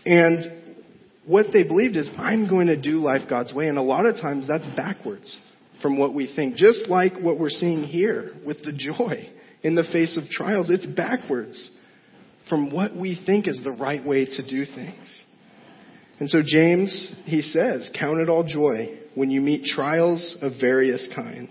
And 0.06 0.75
what 1.26 1.47
they 1.52 1.62
believed 1.62 1.97
is, 1.97 2.08
I'm 2.16 2.49
going 2.49 2.68
to 2.68 2.80
do 2.80 3.02
life 3.02 3.28
God's 3.28 3.52
way. 3.52 3.68
And 3.68 3.76
a 3.76 3.82
lot 3.82 4.06
of 4.06 4.16
times 4.16 4.49
that's 4.49 4.64
backwards 4.75 5.37
from 5.82 5.99
what 5.99 6.14
we 6.14 6.32
think. 6.35 6.56
Just 6.56 6.88
like 6.88 7.18
what 7.20 7.38
we're 7.38 7.50
seeing 7.50 7.85
here 7.85 8.32
with 8.47 8.62
the 8.62 8.73
joy 8.73 9.28
in 9.62 9.75
the 9.75 9.85
face 9.92 10.16
of 10.16 10.28
trials. 10.30 10.70
It's 10.70 10.87
backwards 10.87 11.70
from 12.49 12.73
what 12.73 12.97
we 12.97 13.20
think 13.26 13.47
is 13.47 13.61
the 13.62 13.70
right 13.70 14.04
way 14.04 14.25
to 14.25 14.49
do 14.49 14.64
things. 14.64 15.23
And 16.20 16.28
so 16.28 16.42
James, 16.44 17.12
he 17.25 17.42
says, 17.42 17.90
count 17.98 18.20
it 18.20 18.28
all 18.28 18.44
joy 18.44 18.98
when 19.14 19.30
you 19.30 19.40
meet 19.40 19.64
trials 19.64 20.37
of 20.42 20.54
various 20.60 21.08
kinds. 21.14 21.50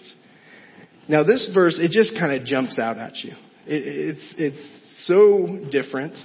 Now 1.07 1.24
this 1.24 1.50
verse, 1.53 1.77
it 1.79 1.91
just 1.91 2.19
kind 2.19 2.33
of 2.33 2.45
jumps 2.45 2.77
out 2.77 2.97
at 2.97 3.15
you. 3.17 3.31
It, 3.65 4.17
it's, 4.17 4.36
it's 4.38 5.07
so 5.07 5.69
different 5.71 6.15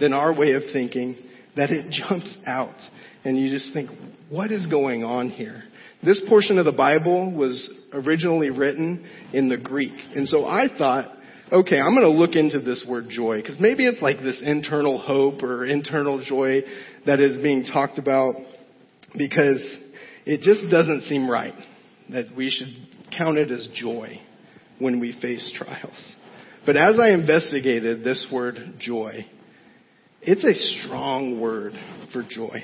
than 0.00 0.12
our 0.12 0.34
way 0.34 0.52
of 0.52 0.62
thinking 0.72 1.16
that 1.56 1.70
it 1.70 1.90
jumps 2.08 2.36
out. 2.46 2.76
And 3.24 3.38
you 3.38 3.50
just 3.50 3.72
think, 3.72 3.90
what 4.28 4.50
is 4.50 4.66
going 4.66 5.04
on 5.04 5.30
here? 5.30 5.62
This 6.02 6.20
portion 6.28 6.58
of 6.58 6.64
the 6.64 6.72
Bible 6.72 7.32
was 7.32 7.70
originally 7.92 8.50
written 8.50 9.08
in 9.32 9.48
the 9.48 9.56
Greek. 9.56 9.92
And 10.16 10.26
so 10.26 10.44
I 10.44 10.66
thought, 10.76 11.12
okay, 11.52 11.78
I'm 11.78 11.94
going 11.94 12.02
to 12.02 12.08
look 12.08 12.34
into 12.34 12.58
this 12.58 12.84
word 12.88 13.06
joy 13.08 13.36
because 13.36 13.60
maybe 13.60 13.86
it's 13.86 14.02
like 14.02 14.18
this 14.20 14.42
internal 14.44 14.98
hope 14.98 15.44
or 15.44 15.64
internal 15.64 16.24
joy 16.24 16.62
that 17.06 17.20
is 17.20 17.42
being 17.42 17.64
talked 17.64 17.98
about 17.98 18.34
because 19.16 19.62
it 20.24 20.40
just 20.40 20.70
doesn't 20.70 21.02
seem 21.02 21.28
right 21.28 21.54
that 22.10 22.34
we 22.36 22.50
should 22.50 22.68
count 23.16 23.38
it 23.38 23.50
as 23.50 23.68
joy 23.74 24.20
when 24.78 25.00
we 25.00 25.18
face 25.20 25.52
trials. 25.56 26.14
But 26.64 26.76
as 26.76 26.98
I 27.00 27.10
investigated 27.10 28.04
this 28.04 28.26
word 28.32 28.74
joy, 28.78 29.26
it's 30.20 30.44
a 30.44 30.54
strong 30.84 31.40
word 31.40 31.72
for 32.12 32.22
joy. 32.28 32.62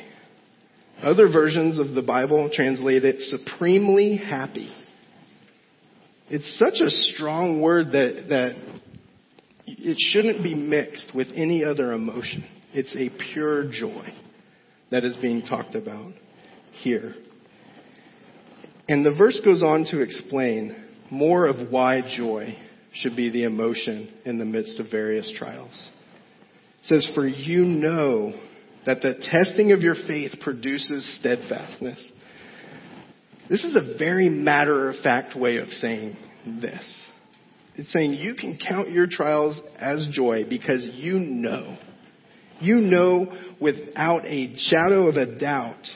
Other 1.02 1.28
versions 1.28 1.78
of 1.78 1.94
the 1.94 2.02
Bible 2.02 2.50
translate 2.52 3.04
it 3.04 3.20
supremely 3.22 4.16
happy. 4.16 4.72
It's 6.30 6.58
such 6.58 6.74
a 6.74 6.90
strong 6.90 7.60
word 7.60 7.92
that, 7.92 8.26
that 8.28 8.52
it 9.66 9.96
shouldn't 9.98 10.42
be 10.42 10.54
mixed 10.54 11.12
with 11.14 11.28
any 11.34 11.64
other 11.64 11.92
emotion. 11.92 12.44
It's 12.72 12.94
a 12.94 13.10
pure 13.32 13.70
joy 13.70 14.12
that 14.90 15.04
is 15.04 15.16
being 15.16 15.42
talked 15.42 15.74
about 15.74 16.12
here. 16.72 17.14
And 18.88 19.04
the 19.04 19.12
verse 19.12 19.40
goes 19.44 19.62
on 19.62 19.84
to 19.90 20.00
explain 20.00 20.74
more 21.10 21.46
of 21.46 21.70
why 21.70 22.02
joy 22.16 22.56
should 22.94 23.16
be 23.16 23.30
the 23.30 23.44
emotion 23.44 24.12
in 24.24 24.38
the 24.38 24.44
midst 24.44 24.80
of 24.80 24.90
various 24.90 25.32
trials. 25.36 25.90
It 26.82 26.86
says, 26.86 27.08
For 27.14 27.26
you 27.26 27.64
know 27.64 28.32
that 28.86 29.02
the 29.02 29.14
testing 29.30 29.72
of 29.72 29.80
your 29.80 29.94
faith 29.94 30.32
produces 30.40 31.18
steadfastness. 31.20 32.12
This 33.50 33.64
is 33.64 33.76
a 33.76 33.96
very 33.98 34.28
matter 34.28 34.90
of 34.90 34.96
fact 35.02 35.36
way 35.36 35.58
of 35.58 35.68
saying 35.68 36.16
this. 36.46 36.84
It's 37.76 37.92
saying 37.92 38.14
you 38.14 38.34
can 38.34 38.58
count 38.58 38.90
your 38.90 39.06
trials 39.06 39.60
as 39.78 40.08
joy 40.10 40.44
because 40.48 40.86
you 40.94 41.18
know. 41.18 41.76
You 42.60 42.76
know 42.76 43.32
without 43.60 44.24
a 44.24 44.54
shadow 44.56 45.08
of 45.08 45.16
a 45.16 45.38
doubt 45.38 45.86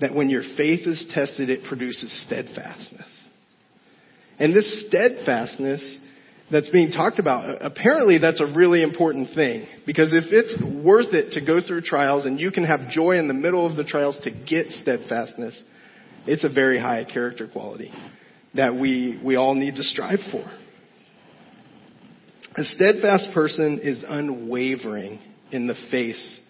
that 0.00 0.14
when 0.14 0.28
your 0.28 0.42
faith 0.56 0.86
is 0.86 1.04
tested, 1.12 1.48
it 1.48 1.64
produces 1.64 2.12
steadfastness. 2.26 3.06
And 4.38 4.54
this 4.54 4.86
steadfastness 4.88 5.98
that's 6.50 6.68
being 6.70 6.92
talked 6.92 7.18
about, 7.18 7.64
apparently 7.64 8.18
that's 8.18 8.40
a 8.40 8.54
really 8.54 8.82
important 8.82 9.34
thing. 9.34 9.66
Because 9.86 10.12
if 10.12 10.24
it's 10.28 10.84
worth 10.84 11.14
it 11.14 11.32
to 11.32 11.40
go 11.40 11.60
through 11.66 11.80
trials 11.80 12.26
and 12.26 12.38
you 12.38 12.50
can 12.50 12.64
have 12.64 12.90
joy 12.90 13.18
in 13.18 13.26
the 13.28 13.34
middle 13.34 13.66
of 13.66 13.76
the 13.76 13.84
trials 13.84 14.18
to 14.24 14.30
get 14.30 14.66
steadfastness, 14.82 15.60
it's 16.26 16.44
a 16.44 16.48
very 16.48 16.78
high 16.78 17.04
character 17.04 17.48
quality 17.48 17.92
that 18.54 18.74
we, 18.74 19.20
we 19.24 19.36
all 19.36 19.54
need 19.54 19.76
to 19.76 19.82
strive 19.82 20.20
for. 20.30 20.44
A 22.58 22.64
steadfast 22.64 23.28
person 23.34 23.80
is 23.82 24.02
unwavering 24.06 25.20
in 25.52 25.66
the 25.66 25.74
face 25.90 26.40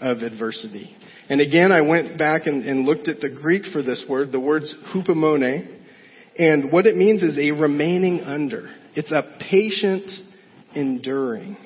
of 0.00 0.18
adversity. 0.18 0.96
And 1.28 1.40
again, 1.40 1.72
I 1.72 1.82
went 1.82 2.18
back 2.18 2.46
and, 2.46 2.64
and 2.64 2.84
looked 2.84 3.08
at 3.08 3.20
the 3.20 3.28
Greek 3.28 3.64
for 3.72 3.82
this 3.82 4.04
word. 4.08 4.32
The 4.32 4.40
word's 4.40 4.74
hupomone. 4.92 5.78
And 6.38 6.72
what 6.72 6.86
it 6.86 6.96
means 6.96 7.22
is 7.22 7.38
a 7.38 7.50
remaining 7.52 8.20
under. 8.20 8.70
It's 8.94 9.12
a 9.12 9.22
patient 9.50 10.10
enduring. 10.74 11.56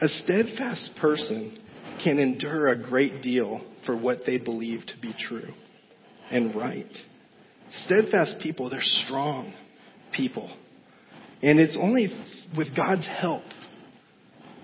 A 0.00 0.08
steadfast 0.08 0.92
person 1.00 1.58
can 2.02 2.18
endure 2.18 2.68
a 2.68 2.82
great 2.82 3.22
deal 3.22 3.64
for 3.86 3.96
what 3.96 4.20
they 4.26 4.38
believe 4.38 4.84
to 4.86 5.00
be 5.00 5.14
true 5.28 5.52
and 6.30 6.54
right. 6.54 6.90
Steadfast 7.84 8.36
people, 8.42 8.70
they're 8.70 8.80
strong 8.80 9.54
people. 10.12 10.54
And 11.42 11.60
it's 11.60 11.78
only 11.80 12.08
with 12.56 12.74
God's 12.74 13.06
help 13.06 13.44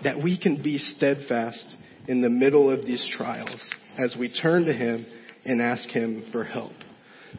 that 0.05 0.23
we 0.23 0.39
can 0.39 0.63
be 0.63 0.79
steadfast 0.79 1.77
in 2.09 2.23
the 2.23 2.31
middle 2.31 2.71
of 2.71 2.85
these 2.85 3.07
trials 3.17 3.61
as 3.99 4.17
we 4.19 4.33
turn 4.33 4.65
to 4.65 4.73
Him 4.73 5.07
and 5.45 5.61
ask 5.61 5.89
Him 5.89 6.25
for 6.33 6.45
help. 6.45 6.73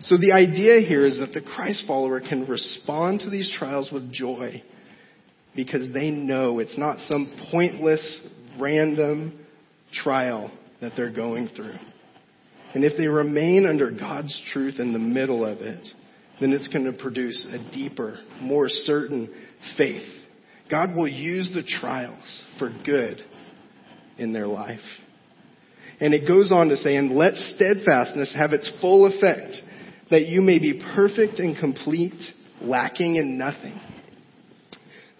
So 0.01 0.17
the 0.17 0.31
idea 0.31 0.79
here 0.87 1.05
is 1.05 1.19
that 1.19 1.33
the 1.33 1.41
Christ 1.41 1.83
follower 1.85 2.21
can 2.21 2.47
respond 2.47 3.21
to 3.21 3.29
these 3.29 3.51
trials 3.57 3.91
with 3.91 4.11
joy 4.11 4.63
because 5.55 5.91
they 5.93 6.09
know 6.09 6.59
it's 6.59 6.77
not 6.77 6.97
some 7.07 7.35
pointless, 7.51 8.21
random 8.59 9.39
trial 9.93 10.51
that 10.79 10.93
they're 10.95 11.11
going 11.11 11.49
through. 11.55 11.75
And 12.73 12.85
if 12.85 12.97
they 12.97 13.07
remain 13.07 13.65
under 13.67 13.91
God's 13.91 14.41
truth 14.53 14.79
in 14.79 14.93
the 14.93 14.99
middle 14.99 15.45
of 15.45 15.59
it, 15.59 15.85
then 16.39 16.53
it's 16.53 16.69
going 16.69 16.85
to 16.85 16.93
produce 16.93 17.45
a 17.51 17.71
deeper, 17.73 18.17
more 18.41 18.69
certain 18.69 19.29
faith. 19.77 20.07
God 20.71 20.95
will 20.95 21.07
use 21.07 21.51
the 21.53 21.63
trials 21.63 22.43
for 22.57 22.73
good 22.85 23.21
in 24.17 24.31
their 24.31 24.47
life. 24.47 24.79
And 25.99 26.13
it 26.13 26.27
goes 26.27 26.51
on 26.51 26.69
to 26.69 26.77
say, 26.77 26.95
and 26.95 27.11
let 27.11 27.35
steadfastness 27.35 28.33
have 28.35 28.53
its 28.53 28.71
full 28.79 29.05
effect 29.05 29.61
that 30.09 30.27
you 30.27 30.41
may 30.41 30.59
be 30.59 30.81
perfect 30.95 31.39
and 31.39 31.57
complete, 31.57 32.19
lacking 32.61 33.17
in 33.17 33.37
nothing. 33.37 33.79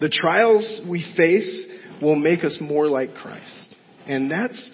The 0.00 0.08
trials 0.08 0.80
we 0.88 1.06
face 1.16 1.64
will 2.00 2.16
make 2.16 2.44
us 2.44 2.58
more 2.60 2.88
like 2.88 3.14
Christ. 3.14 3.76
And 4.06 4.30
that's, 4.30 4.70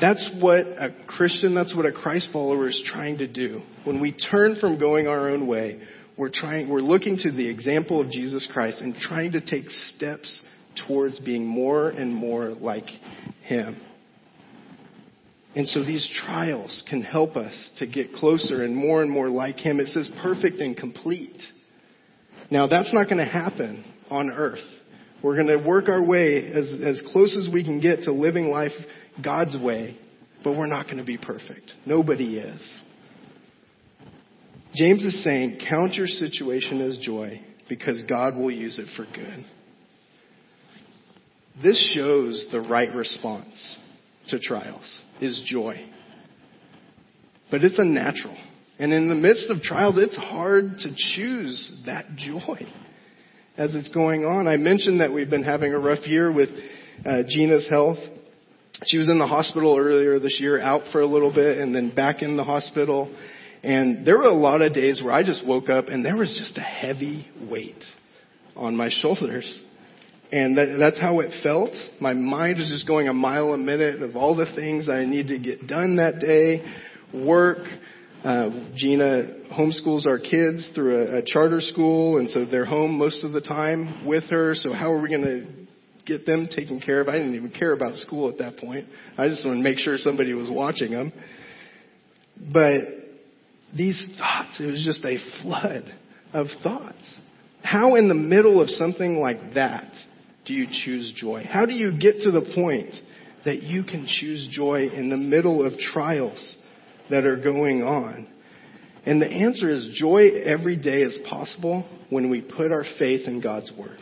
that's 0.00 0.28
what 0.40 0.66
a 0.66 0.92
Christian, 1.06 1.54
that's 1.54 1.76
what 1.76 1.86
a 1.86 1.92
Christ 1.92 2.30
follower 2.32 2.66
is 2.66 2.82
trying 2.84 3.18
to 3.18 3.28
do. 3.28 3.62
When 3.84 4.00
we 4.00 4.12
turn 4.12 4.56
from 4.60 4.78
going 4.78 5.06
our 5.06 5.28
own 5.28 5.46
way, 5.46 5.80
we're 6.16 6.30
trying, 6.32 6.68
we're 6.68 6.80
looking 6.80 7.16
to 7.18 7.32
the 7.32 7.48
example 7.48 8.00
of 8.00 8.10
Jesus 8.10 8.48
Christ 8.52 8.80
and 8.80 8.94
trying 8.94 9.32
to 9.32 9.40
take 9.40 9.68
steps 9.94 10.42
towards 10.86 11.18
being 11.20 11.46
more 11.46 11.90
and 11.90 12.14
more 12.14 12.50
like 12.50 12.86
Him. 13.42 13.80
And 15.56 15.68
so 15.68 15.84
these 15.84 16.08
trials 16.26 16.82
can 16.88 17.02
help 17.02 17.36
us 17.36 17.52
to 17.78 17.86
get 17.86 18.12
closer 18.14 18.64
and 18.64 18.74
more 18.74 19.02
and 19.02 19.10
more 19.10 19.28
like 19.28 19.56
Him. 19.56 19.80
It 19.80 19.88
says 19.88 20.10
perfect 20.22 20.60
and 20.60 20.76
complete. 20.76 21.40
Now 22.50 22.66
that's 22.66 22.92
not 22.92 23.04
going 23.04 23.18
to 23.18 23.24
happen 23.24 23.84
on 24.10 24.30
earth. 24.30 24.58
We're 25.22 25.36
going 25.36 25.58
to 25.58 25.66
work 25.66 25.88
our 25.88 26.02
way 26.02 26.46
as, 26.52 26.70
as 26.84 27.02
close 27.12 27.36
as 27.36 27.52
we 27.52 27.64
can 27.64 27.80
get 27.80 28.02
to 28.02 28.12
living 28.12 28.48
life 28.48 28.72
God's 29.22 29.56
way, 29.56 29.98
but 30.42 30.52
we're 30.52 30.66
not 30.66 30.84
going 30.84 30.98
to 30.98 31.04
be 31.04 31.16
perfect. 31.16 31.72
Nobody 31.86 32.38
is. 32.38 32.60
James 34.74 35.04
is 35.04 35.22
saying, 35.22 35.58
count 35.68 35.94
your 35.94 36.06
situation 36.06 36.80
as 36.80 36.98
joy 36.98 37.40
because 37.68 38.02
God 38.08 38.36
will 38.36 38.50
use 38.50 38.78
it 38.78 38.88
for 38.96 39.04
good. 39.04 39.44
This 41.62 41.94
shows 41.94 42.48
the 42.50 42.60
right 42.60 42.92
response 42.92 43.76
to 44.28 44.40
trials 44.40 45.00
is 45.20 45.42
joy. 45.46 45.88
But 47.50 47.62
it's 47.62 47.78
a 47.78 47.84
natural. 47.84 48.36
And 48.78 48.92
in 48.92 49.08
the 49.08 49.14
midst 49.14 49.50
of 49.50 49.62
trials, 49.62 49.94
it's 49.98 50.16
hard 50.16 50.78
to 50.78 50.94
choose 51.14 51.82
that 51.86 52.16
joy 52.16 52.66
as 53.56 53.74
it's 53.76 53.88
going 53.90 54.24
on. 54.24 54.48
I 54.48 54.56
mentioned 54.56 55.00
that 55.00 55.12
we've 55.12 55.30
been 55.30 55.44
having 55.44 55.72
a 55.72 55.78
rough 55.78 56.04
year 56.06 56.32
with 56.32 56.48
uh, 57.06 57.22
Gina's 57.28 57.68
health. 57.68 57.98
she 58.86 58.98
was 58.98 59.08
in 59.08 59.18
the 59.18 59.26
hospital 59.28 59.76
earlier 59.78 60.18
this 60.18 60.38
year, 60.40 60.60
out 60.60 60.82
for 60.90 61.00
a 61.00 61.06
little 61.06 61.32
bit, 61.32 61.58
and 61.58 61.72
then 61.72 61.94
back 61.94 62.22
in 62.22 62.36
the 62.36 62.42
hospital. 62.42 63.14
And 63.64 64.06
there 64.06 64.18
were 64.18 64.24
a 64.24 64.34
lot 64.34 64.60
of 64.60 64.74
days 64.74 65.00
where 65.02 65.12
I 65.12 65.22
just 65.22 65.46
woke 65.46 65.70
up 65.70 65.88
and 65.88 66.04
there 66.04 66.16
was 66.16 66.36
just 66.38 66.58
a 66.58 66.60
heavy 66.60 67.26
weight 67.50 67.82
on 68.54 68.76
my 68.76 68.90
shoulders. 68.90 69.62
And 70.30 70.58
that, 70.58 70.76
that's 70.78 71.00
how 71.00 71.20
it 71.20 71.32
felt. 71.42 71.70
My 71.98 72.12
mind 72.12 72.58
was 72.58 72.68
just 72.68 72.86
going 72.86 73.08
a 73.08 73.14
mile 73.14 73.54
a 73.54 73.56
minute 73.56 74.02
of 74.02 74.16
all 74.16 74.36
the 74.36 74.52
things 74.54 74.88
I 74.90 75.06
need 75.06 75.28
to 75.28 75.38
get 75.38 75.66
done 75.66 75.96
that 75.96 76.18
day, 76.18 76.62
work. 77.14 77.66
Uh, 78.22 78.68
Gina 78.74 79.28
homeschools 79.52 80.06
our 80.06 80.18
kids 80.18 80.68
through 80.74 80.96
a, 80.96 81.18
a 81.18 81.22
charter 81.22 81.60
school, 81.60 82.18
and 82.18 82.28
so 82.30 82.46
they're 82.46 82.64
home 82.64 82.98
most 82.98 83.22
of 83.22 83.32
the 83.32 83.40
time 83.40 84.06
with 84.06 84.24
her. 84.24 84.54
So 84.54 84.72
how 84.72 84.92
are 84.92 85.00
we 85.00 85.08
going 85.08 85.24
to 85.24 85.46
get 86.06 86.26
them 86.26 86.48
taken 86.48 86.80
care 86.80 87.00
of? 87.00 87.08
I 87.08 87.12
didn't 87.12 87.34
even 87.34 87.50
care 87.50 87.72
about 87.72 87.96
school 87.96 88.30
at 88.30 88.38
that 88.38 88.56
point. 88.56 88.86
I 89.18 89.28
just 89.28 89.44
wanted 89.44 89.58
to 89.58 89.62
make 89.62 89.78
sure 89.78 89.96
somebody 89.98 90.32
was 90.32 90.50
watching 90.50 90.90
them. 90.90 91.12
But 92.52 93.03
these 93.76 94.02
thoughts, 94.18 94.60
it 94.60 94.66
was 94.66 94.84
just 94.84 95.04
a 95.04 95.18
flood 95.42 95.92
of 96.32 96.46
thoughts. 96.62 97.02
How 97.62 97.94
in 97.96 98.08
the 98.08 98.14
middle 98.14 98.60
of 98.60 98.68
something 98.70 99.18
like 99.18 99.54
that 99.54 99.90
do 100.44 100.52
you 100.52 100.66
choose 100.84 101.12
joy? 101.16 101.46
How 101.48 101.66
do 101.66 101.72
you 101.72 101.98
get 101.98 102.20
to 102.20 102.30
the 102.30 102.52
point 102.54 102.94
that 103.44 103.62
you 103.62 103.84
can 103.84 104.06
choose 104.06 104.48
joy 104.50 104.88
in 104.88 105.08
the 105.08 105.16
middle 105.16 105.64
of 105.64 105.78
trials 105.78 106.56
that 107.10 107.24
are 107.24 107.40
going 107.40 107.82
on? 107.82 108.28
And 109.06 109.20
the 109.20 109.30
answer 109.30 109.70
is 109.70 109.90
joy 109.94 110.28
every 110.44 110.76
day 110.76 111.02
is 111.02 111.18
possible 111.28 111.86
when 112.10 112.30
we 112.30 112.40
put 112.40 112.72
our 112.72 112.84
faith 112.98 113.26
in 113.26 113.40
God's 113.40 113.72
Word, 113.76 113.98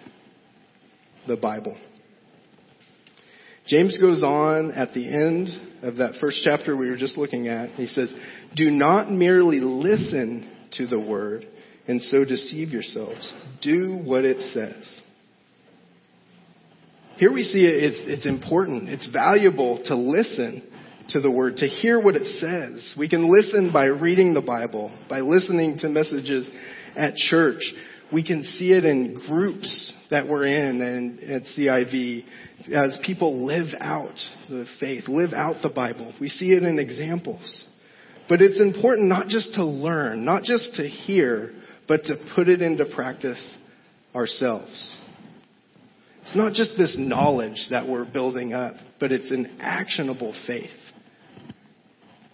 the 1.26 1.36
Bible. 1.36 1.76
James 3.66 3.96
goes 3.98 4.22
on 4.22 4.72
at 4.72 4.92
the 4.92 5.06
end 5.06 5.48
of 5.82 5.96
that 5.96 6.14
first 6.20 6.40
chapter 6.44 6.76
we 6.76 6.90
were 6.90 6.96
just 6.96 7.16
looking 7.16 7.48
at. 7.48 7.70
He 7.70 7.86
says, 7.86 8.12
Do 8.56 8.70
not 8.70 9.10
merely 9.10 9.60
listen 9.60 10.50
to 10.72 10.86
the 10.86 10.98
Word 10.98 11.46
and 11.86 12.00
so 12.02 12.24
deceive 12.24 12.70
yourselves. 12.70 13.32
Do 13.60 13.96
what 14.04 14.24
it 14.24 14.52
says. 14.52 15.00
Here 17.16 17.32
we 17.32 17.42
see 17.44 17.64
it's, 17.64 17.98
it's 18.00 18.26
important, 18.26 18.88
it's 18.88 19.06
valuable 19.06 19.82
to 19.86 19.94
listen 19.94 20.62
to 21.10 21.20
the 21.20 21.30
Word, 21.30 21.58
to 21.58 21.66
hear 21.66 22.00
what 22.00 22.16
it 22.16 22.26
says. 22.40 22.94
We 22.98 23.08
can 23.08 23.30
listen 23.30 23.72
by 23.72 23.86
reading 23.86 24.34
the 24.34 24.40
Bible, 24.40 24.96
by 25.08 25.20
listening 25.20 25.78
to 25.78 25.88
messages 25.88 26.48
at 26.96 27.14
church. 27.14 27.62
We 28.12 28.24
can 28.24 28.44
see 28.44 28.72
it 28.72 28.84
in 28.84 29.14
groups 29.28 29.92
that 30.12 30.28
we're 30.28 30.44
in 30.44 30.82
and 30.82 31.20
at 31.20 31.42
CIV 31.56 32.24
as 32.72 32.98
people 33.04 33.46
live 33.46 33.68
out 33.80 34.14
the 34.48 34.66
faith, 34.78 35.08
live 35.08 35.32
out 35.32 35.56
the 35.62 35.70
Bible. 35.70 36.14
We 36.20 36.28
see 36.28 36.52
it 36.52 36.62
in 36.62 36.78
examples. 36.78 37.64
But 38.28 38.42
it's 38.42 38.60
important 38.60 39.08
not 39.08 39.28
just 39.28 39.54
to 39.54 39.64
learn, 39.64 40.24
not 40.24 40.42
just 40.42 40.74
to 40.74 40.86
hear, 40.86 41.52
but 41.88 42.04
to 42.04 42.16
put 42.34 42.48
it 42.48 42.62
into 42.62 42.84
practice 42.84 43.56
ourselves. 44.14 44.96
It's 46.20 46.36
not 46.36 46.52
just 46.52 46.76
this 46.76 46.94
knowledge 46.98 47.66
that 47.70 47.88
we're 47.88 48.04
building 48.04 48.52
up, 48.52 48.74
but 49.00 49.12
it's 49.12 49.30
an 49.30 49.56
actionable 49.60 50.34
faith. 50.46 50.70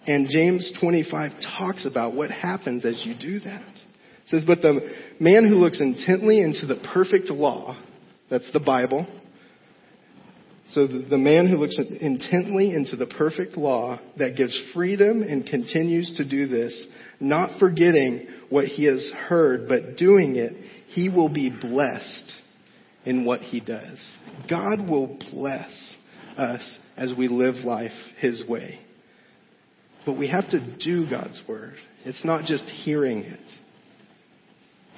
And 0.05 0.27
James 0.29 0.71
25 0.81 1.31
talks 1.57 1.85
about 1.85 2.13
what 2.13 2.29
happens 2.29 2.85
as 2.85 3.03
you 3.05 3.15
do 3.15 3.39
that. 3.39 3.78
It 4.29 4.41
says, 4.41 4.43
But 4.45 4.61
the 4.61 4.79
man 5.19 5.47
who 5.47 5.55
looks 5.55 5.81
intently 5.81 6.41
into 6.41 6.67
the 6.67 6.75
perfect 6.93 7.29
law, 7.29 7.81
that's 8.29 8.51
the 8.53 8.59
Bible, 8.59 9.07
so 10.71 10.85
the, 10.85 10.99
the 11.09 11.17
man 11.17 11.47
who 11.47 11.57
looks 11.57 11.79
intently 11.99 12.75
into 12.75 12.95
the 12.95 13.07
perfect 13.07 13.57
law 13.57 13.99
that 14.17 14.37
gives 14.37 14.57
freedom 14.73 15.23
and 15.23 15.43
continues 15.47 16.15
to 16.17 16.29
do 16.29 16.47
this, 16.47 16.85
not 17.19 17.59
forgetting 17.59 18.27
what 18.49 18.65
he 18.65 18.85
has 18.85 19.11
heard, 19.27 19.67
but 19.67 19.97
doing 19.97 20.35
it, 20.35 20.53
he 20.87 21.09
will 21.09 21.29
be 21.29 21.49
blessed 21.49 22.31
in 23.03 23.25
what 23.25 23.41
he 23.41 23.59
does. 23.59 23.97
God 24.47 24.87
will 24.87 25.17
bless 25.31 25.95
us 26.37 26.77
as 26.95 27.13
we 27.17 27.27
live 27.27 27.65
life 27.65 27.91
his 28.19 28.43
way. 28.47 28.79
But 30.05 30.19
we 30.19 30.27
have 30.27 30.49
to 30.51 30.77
do 30.77 31.09
God's 31.09 31.41
word. 31.47 31.75
It's 32.05 32.23
not 32.23 32.45
just 32.45 32.65
hearing 32.65 33.19
it. 33.23 33.39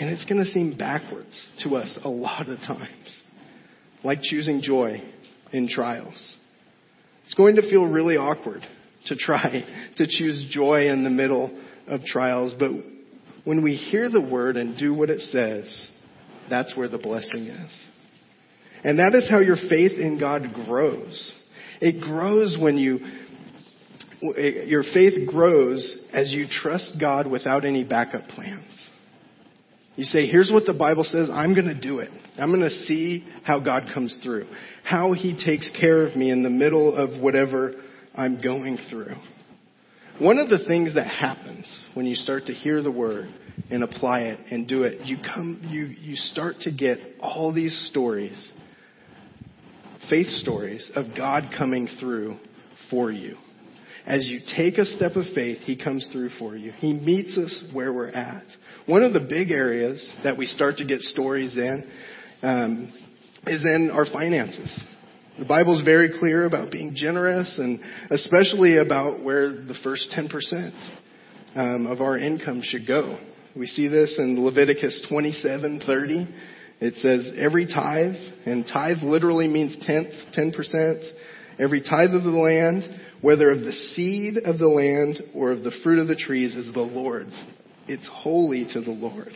And 0.02 0.10
it's 0.10 0.26
going 0.26 0.44
to 0.44 0.52
seem 0.52 0.76
backwards 0.76 1.46
to 1.60 1.76
us 1.76 2.00
a 2.04 2.10
lot 2.10 2.50
of 2.50 2.58
times. 2.62 3.22
Like 4.04 4.24
choosing 4.24 4.64
joy 4.64 5.00
in 5.54 5.70
trials. 5.70 6.38
It's 7.26 7.36
going 7.36 7.58
to 7.58 7.62
feel 7.70 7.86
really 7.86 8.18
awkward 8.18 8.64
to 9.06 9.16
try 9.16 9.64
to 9.98 10.08
choose 10.08 10.48
joy 10.50 10.90
in 10.90 11.04
the 11.04 11.12
middle 11.12 11.56
of 11.88 12.04
trials, 12.04 12.56
but 12.58 12.72
when 13.44 13.64
we 13.64 13.76
hear 13.76 14.10
the 14.10 14.22
word 14.22 14.58
and 14.58 14.76
do 14.76 14.92
what 14.92 15.12
it 15.12 15.20
says, 15.30 15.88
that's 16.50 16.76
where 16.76 16.90
the 16.90 16.98
blessing 16.98 17.44
is. 17.44 17.72
And 18.84 18.98
that 18.98 19.14
is 19.14 19.30
how 19.30 19.40
your 19.40 19.58
faith 19.70 20.00
in 20.00 20.20
God 20.20 20.48
grows. 20.66 21.32
It 21.80 22.02
grows 22.02 22.58
when 22.60 22.80
you, 22.80 23.02
your 24.22 24.84
faith 24.96 25.28
grows 25.30 25.96
as 26.12 26.34
you 26.34 26.48
trust 26.50 26.98
God 27.00 27.28
without 27.28 27.66
any 27.66 27.84
backup 27.84 28.24
plans. 28.30 28.81
You 29.96 30.06
say, 30.06 30.26
here's 30.26 30.50
what 30.52 30.66
the 30.66 30.74
Bible 30.74 31.04
says, 31.04 31.30
I'm 31.32 31.54
going 31.54 31.68
to 31.68 31.80
do 31.80 32.00
it. 32.00 32.10
I'm 32.38 32.50
going 32.50 32.62
to 32.62 32.86
see 32.86 33.28
how 33.44 33.60
God 33.60 33.90
comes 33.94 34.18
through, 34.24 34.48
how 34.84 35.12
He 35.12 35.38
takes 35.44 35.70
care 35.80 36.08
of 36.08 36.16
me 36.16 36.32
in 36.32 36.44
the 36.44 36.50
middle 36.50 36.96
of 36.96 37.22
whatever 37.22 37.74
I'm 38.16 38.42
going 38.42 38.78
through. 38.90 39.16
One 40.20 40.38
of 40.38 40.50
the 40.50 40.64
things 40.66 40.96
that 40.96 41.08
happens 41.08 41.66
when 41.94 42.06
you 42.06 42.16
start 42.16 42.46
to 42.46 42.54
hear 42.54 42.82
the 42.82 42.92
word 42.92 43.34
and 43.70 43.84
apply 43.84 44.22
it 44.22 44.40
and 44.52 44.68
do 44.68 44.84
it, 44.84 45.06
you 45.06 45.18
come, 45.18 45.62
you, 45.64 45.86
you 45.86 46.16
start 46.16 46.58
to 46.62 46.72
get 46.72 47.00
all 47.20 47.52
these 47.54 47.88
stories, 47.90 48.52
faith 50.10 50.28
stories 50.28 50.90
of 50.96 51.08
God 51.18 51.54
coming 51.58 51.88
through 52.00 52.38
for 52.90 53.12
you. 53.12 53.36
As 54.06 54.26
you 54.26 54.40
take 54.56 54.78
a 54.78 54.86
step 54.86 55.16
of 55.16 55.26
faith, 55.36 55.60
He 55.60 55.76
comes 55.76 56.08
through 56.12 56.30
for 56.40 56.56
you. 56.56 56.72
He 56.72 56.94
meets 56.94 57.38
us 57.38 57.64
where 57.74 57.94
we're 57.94 58.10
at. 58.10 58.46
One 58.88 59.04
of 59.04 59.14
the 59.14 59.20
big 59.20 59.52
areas 59.52 60.04
that 60.24 60.38
we 60.38 60.48
start 60.48 60.78
to 60.78 60.86
get 60.86 61.02
stories 61.02 61.56
in 61.56 61.88
um, 62.42 62.92
is 63.46 63.64
in 63.64 63.92
our 63.92 64.06
finances. 64.06 64.72
The 65.38 65.46
Bible 65.46 65.78
is 65.78 65.86
very 65.86 66.18
clear 66.20 66.46
about 66.46 66.72
being 66.72 66.96
generous 66.96 67.54
and 67.60 67.80
especially 68.10 68.78
about 68.78 69.24
where 69.24 69.52
the 69.52 69.76
first 69.84 70.10
10% 70.18 70.72
um, 71.56 71.86
of 71.86 72.02
our 72.02 72.18
income 72.18 72.62
should 72.64 72.88
go. 72.88 73.20
We 73.56 73.68
see 73.68 73.88
this 73.88 74.16
in 74.18 74.44
Leviticus 74.44 75.06
27:30. 75.12 76.28
It 76.80 76.96
says 76.96 77.32
every 77.38 77.68
tithe, 77.68 78.16
and 78.48 78.66
tithe 78.66 79.04
literally 79.04 79.48
means 79.48 79.78
tenth, 79.86 80.10
10%. 80.36 81.12
Every 81.60 81.82
tithe 81.82 82.16
of 82.16 82.24
the 82.24 82.32
land, 82.32 82.84
whether 83.22 83.52
of 83.52 83.60
the 83.60 83.72
seed 83.72 84.38
of 84.38 84.58
the 84.58 84.68
land 84.68 85.22
or 85.36 85.52
of 85.52 85.64
the 85.64 85.72
fruit 85.84 86.00
of 86.00 86.08
the 86.08 86.16
trees, 86.16 86.56
is 86.56 86.74
the 86.74 86.82
Lord's. 86.82 87.36
It's 87.88 88.08
holy 88.12 88.66
to 88.74 88.82
the 88.82 88.92
Lord. 88.92 89.32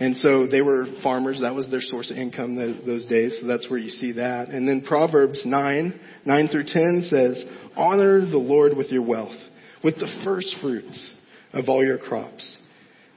And 0.00 0.16
so 0.16 0.46
they 0.46 0.62
were 0.62 0.86
farmers. 1.02 1.40
That 1.42 1.54
was 1.54 1.70
their 1.70 1.80
source 1.80 2.10
of 2.10 2.16
income 2.16 2.56
those 2.56 3.04
days. 3.06 3.38
So 3.40 3.46
that's 3.46 3.68
where 3.70 3.78
you 3.78 3.90
see 3.90 4.12
that. 4.12 4.48
And 4.48 4.66
then 4.66 4.82
Proverbs 4.82 5.42
9, 5.44 6.00
9 6.24 6.48
through 6.48 6.64
10 6.66 7.06
says, 7.08 7.44
Honor 7.76 8.20
the 8.20 8.38
Lord 8.38 8.76
with 8.76 8.90
your 8.90 9.02
wealth, 9.02 9.36
with 9.84 9.96
the 9.96 10.12
first 10.24 10.56
fruits 10.60 11.10
of 11.52 11.68
all 11.68 11.84
your 11.84 11.98
crops. 11.98 12.56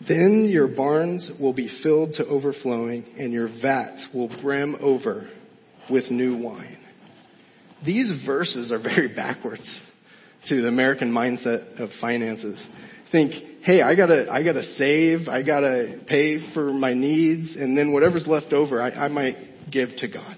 Then 0.07 0.45
your 0.45 0.67
barns 0.67 1.31
will 1.39 1.53
be 1.53 1.71
filled 1.81 2.13
to 2.13 2.25
overflowing, 2.27 3.05
and 3.17 3.31
your 3.31 3.47
vats 3.61 4.07
will 4.13 4.29
brim 4.41 4.75
over 4.81 5.29
with 5.89 6.11
new 6.11 6.37
wine. 6.37 6.77
These 7.85 8.25
verses 8.25 8.71
are 8.71 8.81
very 8.81 9.13
backwards 9.15 9.81
to 10.49 10.61
the 10.61 10.67
American 10.67 11.11
mindset 11.11 11.79
of 11.79 11.89
finances. 12.01 12.63
Think, 13.11 13.33
hey, 13.61 13.81
I 13.81 13.95
gotta, 13.95 14.27
I 14.31 14.43
gotta 14.43 14.63
save, 14.75 15.27
I 15.27 15.43
gotta 15.43 15.99
pay 16.07 16.53
for 16.53 16.73
my 16.73 16.93
needs, 16.93 17.55
and 17.55 17.77
then 17.77 17.93
whatever's 17.93 18.27
left 18.27 18.53
over, 18.53 18.81
I, 18.81 18.89
I 18.91 19.07
might 19.07 19.71
give 19.71 19.89
to 19.97 20.07
God. 20.07 20.37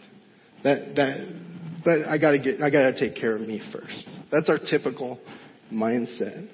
That, 0.64 0.96
that, 0.96 1.82
but 1.86 2.08
I 2.08 2.18
gotta 2.18 2.40
get, 2.40 2.62
I 2.62 2.70
gotta 2.70 3.00
take 3.00 3.16
care 3.16 3.36
of 3.36 3.42
me 3.42 3.62
first. 3.72 4.08
That's 4.32 4.50
our 4.50 4.60
typical 4.60 5.20
mindset. 5.72 6.50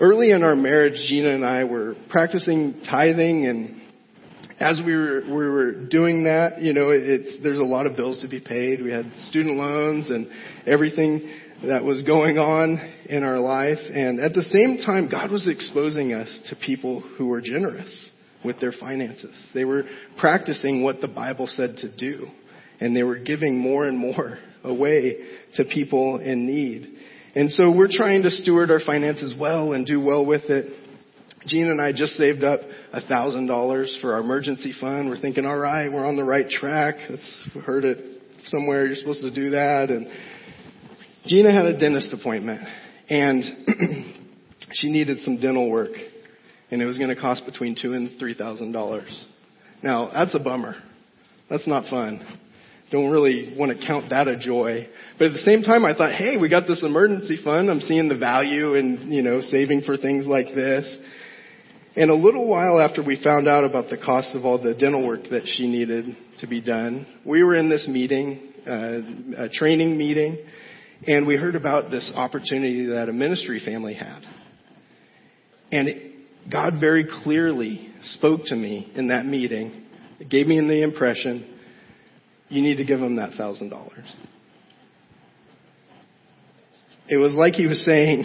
Early 0.00 0.32
in 0.32 0.42
our 0.42 0.56
marriage, 0.56 0.94
Gina 1.08 1.30
and 1.30 1.44
I 1.44 1.64
were 1.64 1.94
practicing 2.10 2.82
tithing 2.88 3.46
and 3.46 3.82
as 4.62 4.80
we 4.84 4.94
were, 4.94 5.22
we 5.26 5.32
were 5.32 5.72
doing 5.72 6.24
that, 6.24 6.62
you 6.62 6.72
know, 6.72 6.90
it's, 6.90 7.42
there's 7.42 7.58
a 7.58 7.64
lot 7.64 7.86
of 7.86 7.96
bills 7.96 8.20
to 8.22 8.28
be 8.28 8.40
paid. 8.40 8.80
We 8.80 8.92
had 8.92 9.10
student 9.28 9.56
loans 9.56 10.08
and 10.08 10.28
everything 10.66 11.28
that 11.66 11.84
was 11.84 12.02
going 12.02 12.38
on 12.38 12.78
in 13.06 13.22
our 13.22 13.38
life. 13.38 13.78
And 13.92 14.20
at 14.20 14.34
the 14.34 14.42
same 14.42 14.78
time, 14.84 15.08
God 15.08 15.30
was 15.30 15.48
exposing 15.48 16.12
us 16.12 16.28
to 16.50 16.56
people 16.56 17.00
who 17.00 17.28
were 17.28 17.40
generous 17.40 18.10
with 18.44 18.60
their 18.60 18.72
finances. 18.72 19.34
They 19.54 19.64
were 19.64 19.84
practicing 20.18 20.82
what 20.82 21.00
the 21.00 21.08
Bible 21.08 21.46
said 21.46 21.76
to 21.78 21.96
do. 21.96 22.26
And 22.80 22.96
they 22.96 23.04
were 23.04 23.18
giving 23.18 23.58
more 23.58 23.86
and 23.86 23.96
more 23.96 24.38
away 24.64 25.18
to 25.54 25.64
people 25.64 26.18
in 26.18 26.46
need. 26.46 26.98
And 27.34 27.50
so 27.50 27.70
we're 27.70 27.88
trying 27.90 28.22
to 28.22 28.30
steward 28.30 28.70
our 28.70 28.80
finances 28.80 29.34
well 29.38 29.72
and 29.72 29.86
do 29.86 30.00
well 30.00 30.26
with 30.26 30.44
it. 30.50 30.78
Gina 31.46 31.70
and 31.70 31.80
I 31.80 31.92
just 31.92 32.12
saved 32.12 32.44
up 32.44 32.60
a 32.92 33.00
thousand 33.00 33.46
dollars 33.46 33.96
for 34.00 34.14
our 34.14 34.20
emergency 34.20 34.72
fund. 34.80 35.08
We're 35.08 35.20
thinking, 35.20 35.44
all 35.44 35.58
right, 35.58 35.90
we're 35.90 36.06
on 36.06 36.16
the 36.16 36.24
right 36.24 36.48
track. 36.48 36.94
It's 37.08 37.48
heard 37.64 37.84
it 37.84 37.98
somewhere. 38.44 38.86
You're 38.86 38.96
supposed 38.96 39.22
to 39.22 39.34
do 39.34 39.50
that. 39.50 39.90
And 39.90 40.06
Gina 41.26 41.52
had 41.52 41.66
a 41.66 41.78
dentist 41.78 42.12
appointment 42.12 42.62
and 43.08 43.44
she 44.72 44.90
needed 44.90 45.20
some 45.20 45.40
dental 45.40 45.70
work 45.70 45.92
and 46.70 46.82
it 46.82 46.84
was 46.84 46.98
going 46.98 47.10
to 47.10 47.20
cost 47.20 47.44
between 47.46 47.76
two 47.80 47.94
and 47.94 48.18
three 48.18 48.34
thousand 48.34 48.72
dollars. 48.72 49.24
Now 49.82 50.10
that's 50.12 50.34
a 50.34 50.40
bummer. 50.40 50.76
That's 51.48 51.66
not 51.66 51.88
fun. 51.88 52.38
Don't 52.90 53.10
really 53.10 53.54
want 53.58 53.78
to 53.78 53.86
count 53.86 54.10
that 54.10 54.28
a 54.28 54.36
joy. 54.36 54.86
But 55.18 55.28
at 55.28 55.32
the 55.32 55.38
same 55.38 55.62
time, 55.62 55.86
I 55.86 55.94
thought, 55.94 56.12
hey, 56.12 56.36
we 56.36 56.50
got 56.50 56.66
this 56.66 56.82
emergency 56.82 57.38
fund. 57.42 57.70
I'm 57.70 57.80
seeing 57.80 58.10
the 58.10 58.18
value 58.18 58.74
in, 58.74 59.10
you 59.10 59.22
know, 59.22 59.40
saving 59.40 59.82
for 59.82 59.96
things 59.96 60.26
like 60.26 60.54
this. 60.54 60.98
And 61.96 62.10
a 62.10 62.14
little 62.14 62.46
while 62.46 62.78
after 62.78 63.02
we 63.02 63.22
found 63.22 63.48
out 63.48 63.64
about 63.64 63.88
the 63.88 63.96
cost 63.96 64.34
of 64.34 64.44
all 64.44 64.62
the 64.62 64.74
dental 64.74 65.06
work 65.06 65.22
that 65.30 65.42
she 65.46 65.66
needed 65.66 66.16
to 66.40 66.46
be 66.46 66.60
done, 66.60 67.06
we 67.24 67.42
were 67.42 67.54
in 67.54 67.70
this 67.70 67.88
meeting, 67.88 68.52
uh, 68.66 69.44
a 69.44 69.48
training 69.48 69.96
meeting, 69.96 70.38
and 71.06 71.26
we 71.26 71.36
heard 71.36 71.54
about 71.54 71.90
this 71.90 72.12
opportunity 72.14 72.86
that 72.86 73.08
a 73.08 73.12
ministry 73.12 73.60
family 73.64 73.94
had. 73.94 74.22
And 75.70 75.88
God 76.50 76.74
very 76.80 77.06
clearly 77.24 77.88
spoke 78.02 78.42
to 78.46 78.56
me 78.56 78.90
in 78.94 79.08
that 79.08 79.26
meeting. 79.26 79.84
It 80.20 80.28
gave 80.28 80.46
me 80.46 80.60
the 80.60 80.82
impression, 80.82 81.58
you 82.48 82.62
need 82.62 82.76
to 82.76 82.84
give 82.84 83.00
them 83.00 83.16
that 83.16 83.32
thousand 83.34 83.70
dollars. 83.70 84.04
It 87.08 87.16
was 87.16 87.34
like 87.34 87.54
he 87.54 87.66
was 87.66 87.84
saying, 87.84 88.24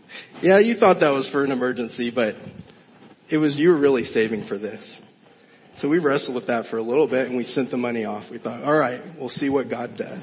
yeah, 0.42 0.58
you 0.58 0.76
thought 0.76 1.00
that 1.00 1.10
was 1.10 1.28
for 1.30 1.44
an 1.44 1.52
emergency, 1.52 2.10
but 2.10 2.34
it 3.30 3.36
was 3.36 3.54
you 3.56 3.70
were 3.70 3.78
really 3.78 4.04
saving 4.04 4.46
for 4.48 4.58
this. 4.58 5.00
So 5.80 5.88
we 5.88 5.98
wrestled 5.98 6.34
with 6.34 6.48
that 6.48 6.66
for 6.66 6.78
a 6.78 6.82
little 6.82 7.08
bit 7.08 7.28
and 7.28 7.36
we 7.36 7.44
sent 7.44 7.70
the 7.70 7.76
money 7.76 8.04
off. 8.04 8.24
We 8.30 8.38
thought, 8.38 8.64
all 8.64 8.76
right, 8.76 9.00
we'll 9.18 9.28
see 9.28 9.48
what 9.48 9.70
God 9.70 9.96
does. 9.96 10.22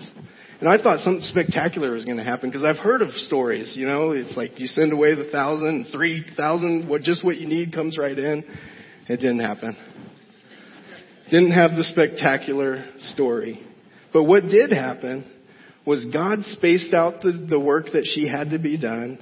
And 0.60 0.70
I 0.70 0.82
thought 0.82 1.00
something 1.00 1.22
spectacular 1.22 1.92
was 1.92 2.06
going 2.06 2.18
to 2.18 2.24
happen 2.24 2.50
because 2.50 2.64
I've 2.64 2.78
heard 2.78 3.02
of 3.02 3.10
stories, 3.10 3.74
you 3.76 3.86
know, 3.86 4.12
it's 4.12 4.38
like 4.38 4.60
you 4.60 4.68
send 4.68 4.94
away 4.94 5.14
the 5.14 5.30
thousand, 5.30 5.88
three 5.92 6.26
thousand, 6.38 6.88
what 6.88 7.02
just 7.02 7.26
what 7.26 7.38
you 7.38 7.48
need 7.48 7.74
comes 7.74 7.98
right 7.98 8.18
in. 8.18 8.44
It 9.08 9.18
didn't 9.18 9.42
happen. 9.42 9.76
Didn't 11.30 11.52
have 11.52 11.72
the 11.72 11.84
spectacular 11.84 12.86
story. 13.14 13.60
But 14.14 14.24
what 14.24 14.44
did 14.44 14.72
happen 14.72 15.30
was 15.86 16.06
God 16.12 16.40
spaced 16.54 16.94
out 16.94 17.22
the, 17.22 17.46
the 17.50 17.60
work 17.60 17.88
that 17.94 18.06
she 18.06 18.28
had 18.28 18.52
to 18.52 18.60
be 18.60 18.78
done 18.78 19.20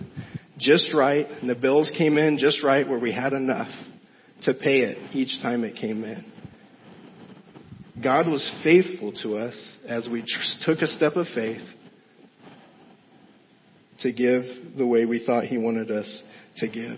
just 0.59 0.93
right, 0.93 1.27
and 1.27 1.49
the 1.49 1.55
bills 1.55 1.91
came 1.97 2.17
in 2.17 2.37
just 2.37 2.63
right 2.63 2.87
where 2.87 2.99
we 2.99 3.11
had 3.11 3.33
enough 3.33 3.69
to 4.43 4.53
pay 4.53 4.81
it 4.81 4.97
each 5.13 5.41
time 5.41 5.63
it 5.63 5.75
came 5.75 6.03
in. 6.03 6.23
God 8.01 8.27
was 8.27 8.51
faithful 8.63 9.13
to 9.21 9.37
us 9.37 9.55
as 9.87 10.07
we 10.09 10.23
took 10.65 10.79
a 10.79 10.87
step 10.87 11.15
of 11.15 11.27
faith 11.35 11.61
to 13.99 14.11
give 14.11 14.43
the 14.77 14.85
way 14.85 15.05
we 15.05 15.23
thought 15.25 15.45
He 15.45 15.57
wanted 15.57 15.91
us 15.91 16.23
to 16.57 16.67
give. 16.67 16.97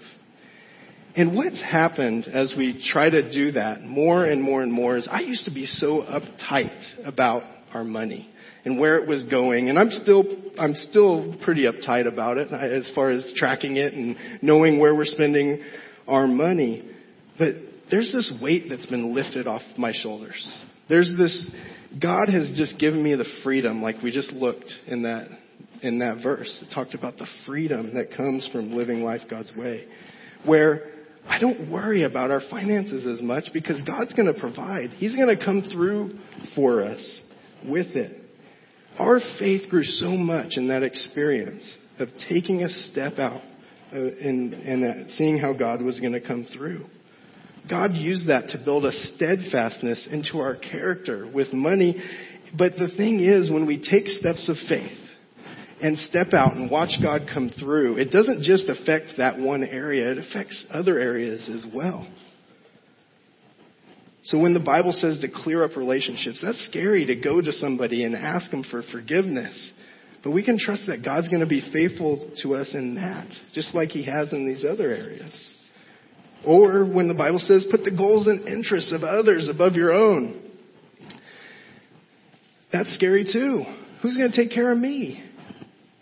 And 1.15 1.35
what's 1.35 1.61
happened 1.61 2.27
as 2.27 2.53
we 2.57 2.83
try 2.91 3.09
to 3.09 3.31
do 3.31 3.53
that 3.53 3.81
more 3.81 4.25
and 4.25 4.41
more 4.41 4.61
and 4.61 4.71
more 4.71 4.97
is 4.97 5.07
I 5.09 5.21
used 5.21 5.45
to 5.45 5.53
be 5.53 5.65
so 5.65 6.01
uptight 6.01 7.05
about 7.05 7.43
our 7.73 7.83
money 7.83 8.29
and 8.65 8.79
where 8.79 8.97
it 8.97 9.07
was 9.07 9.23
going. 9.25 9.69
And 9.69 9.79
I'm 9.79 9.91
still, 9.91 10.25
I'm 10.57 10.75
still 10.75 11.35
pretty 11.43 11.65
uptight 11.65 12.07
about 12.07 12.37
it 12.37 12.51
as 12.51 12.89
far 12.93 13.11
as 13.11 13.31
tracking 13.35 13.77
it 13.77 13.93
and 13.93 14.17
knowing 14.41 14.79
where 14.79 14.93
we're 14.95 15.05
spending 15.05 15.61
our 16.07 16.27
money. 16.27 16.89
But 17.37 17.55
there's 17.89 18.11
this 18.11 18.33
weight 18.41 18.65
that's 18.69 18.85
been 18.87 19.13
lifted 19.13 19.47
off 19.47 19.61
my 19.77 19.93
shoulders. 19.93 20.64
There's 20.87 21.13
this, 21.17 21.49
God 22.01 22.29
has 22.29 22.51
just 22.55 22.77
given 22.79 23.03
me 23.03 23.15
the 23.15 23.25
freedom, 23.43 23.81
like 23.81 24.01
we 24.03 24.11
just 24.11 24.31
looked 24.31 24.71
in 24.87 25.03
that, 25.03 25.27
in 25.81 25.99
that 25.99 26.21
verse. 26.21 26.61
It 26.61 26.73
talked 26.73 26.93
about 26.93 27.17
the 27.17 27.27
freedom 27.45 27.95
that 27.95 28.15
comes 28.15 28.47
from 28.51 28.73
living 28.73 29.01
life 29.01 29.21
God's 29.29 29.51
way. 29.55 29.85
Where 30.45 30.91
I 31.27 31.39
don't 31.39 31.71
worry 31.71 32.03
about 32.03 32.29
our 32.29 32.41
finances 32.51 33.05
as 33.07 33.21
much 33.21 33.45
because 33.51 33.81
God's 33.81 34.13
going 34.13 34.31
to 34.31 34.39
provide. 34.39 34.91
He's 34.91 35.15
going 35.15 35.35
to 35.35 35.43
come 35.43 35.63
through 35.71 36.19
for 36.55 36.83
us 36.83 37.21
with 37.65 37.87
it. 37.95 38.21
Our 38.99 39.19
faith 39.39 39.69
grew 39.69 39.83
so 39.83 40.11
much 40.11 40.53
in 40.55 40.67
that 40.67 40.83
experience 40.83 41.69
of 41.99 42.09
taking 42.29 42.63
a 42.63 42.69
step 42.69 43.17
out 43.17 43.41
uh, 43.91 43.97
and, 43.97 44.53
and 44.53 45.11
seeing 45.11 45.37
how 45.37 45.53
God 45.53 45.81
was 45.81 45.99
going 45.99 46.13
to 46.13 46.21
come 46.21 46.47
through. 46.55 46.85
God 47.69 47.93
used 47.93 48.27
that 48.27 48.49
to 48.49 48.57
build 48.57 48.85
a 48.85 48.91
steadfastness 49.15 50.07
into 50.11 50.39
our 50.39 50.55
character 50.55 51.29
with 51.31 51.51
money. 51.53 52.01
But 52.57 52.73
the 52.73 52.89
thing 52.95 53.19
is, 53.19 53.49
when 53.49 53.65
we 53.65 53.77
take 53.77 54.07
steps 54.07 54.47
of 54.49 54.57
faith 54.69 54.97
and 55.81 55.97
step 55.97 56.33
out 56.33 56.55
and 56.55 56.69
watch 56.69 56.97
God 57.01 57.29
come 57.33 57.49
through, 57.49 57.97
it 57.97 58.11
doesn't 58.11 58.43
just 58.43 58.69
affect 58.69 59.17
that 59.17 59.39
one 59.39 59.63
area, 59.63 60.11
it 60.11 60.17
affects 60.19 60.63
other 60.71 60.99
areas 60.99 61.49
as 61.49 61.65
well. 61.73 62.07
So 64.23 64.39
when 64.39 64.53
the 64.53 64.59
Bible 64.59 64.91
says 64.91 65.19
to 65.19 65.27
clear 65.27 65.63
up 65.63 65.75
relationships, 65.75 66.39
that's 66.41 66.65
scary 66.65 67.05
to 67.05 67.15
go 67.15 67.41
to 67.41 67.51
somebody 67.51 68.03
and 68.03 68.15
ask 68.15 68.49
them 68.49 68.63
for 68.63 68.81
forgiveness. 68.91 69.71
But 70.23 70.31
we 70.31 70.43
can 70.43 70.57
trust 70.57 70.87
that 70.87 71.03
God's 71.03 71.27
going 71.29 71.41
to 71.41 71.47
be 71.47 71.61
faithful 71.71 72.31
to 72.41 72.55
us 72.55 72.73
in 72.73 72.95
that, 72.95 73.27
just 73.53 73.75
like 73.75 73.89
He 73.89 74.03
has 74.05 74.33
in 74.33 74.47
these 74.47 74.65
other 74.65 74.89
areas. 74.89 75.54
Or 76.45 76.85
when 76.85 77.07
the 77.07 77.13
Bible 77.13 77.39
says, 77.39 77.65
put 77.69 77.83
the 77.83 77.91
goals 77.91 78.27
and 78.27 78.47
interests 78.47 78.91
of 78.91 79.03
others 79.03 79.47
above 79.49 79.75
your 79.75 79.93
own. 79.93 80.41
That's 82.71 82.93
scary 82.95 83.23
too. 83.31 83.63
Who's 84.01 84.17
going 84.17 84.31
to 84.31 84.35
take 84.35 84.51
care 84.51 84.71
of 84.71 84.77
me 84.77 85.23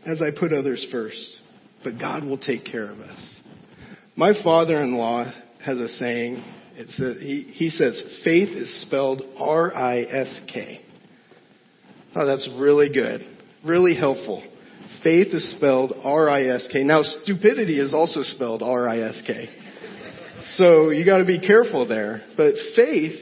as 0.06 0.22
I 0.22 0.38
put 0.38 0.52
others 0.54 0.86
first? 0.92 1.38
But 1.84 2.00
God 2.00 2.24
will 2.24 2.38
take 2.38 2.66
care 2.66 2.90
of 2.92 3.00
us. 3.00 3.20
My 4.16 4.34
father-in-law 4.44 5.34
has 5.66 5.78
a 5.80 5.88
saying, 5.90 6.44
it's 6.76 7.00
a, 7.00 7.14
he, 7.20 7.44
he 7.54 7.70
says, 7.70 8.02
faith 8.24 8.50
is 8.50 8.82
spelled 8.82 9.22
R-I-S-K. 9.38 10.82
Oh, 12.16 12.26
that's 12.26 12.50
really 12.58 12.90
good. 12.90 13.26
Really 13.64 13.96
helpful. 13.96 14.44
Faith 15.04 15.28
is 15.34 15.52
spelled 15.58 15.94
R-I-S-K. 16.04 16.84
Now, 16.84 17.02
stupidity 17.04 17.80
is 17.80 17.94
also 17.94 18.24
spelled 18.24 18.62
R-I-S-K. 18.62 19.63
So 20.52 20.90
you 20.90 21.06
gotta 21.06 21.26
be 21.26 21.40
careful 21.40 21.88
there. 21.88 22.22
But 22.36 22.56
faith, 22.76 23.20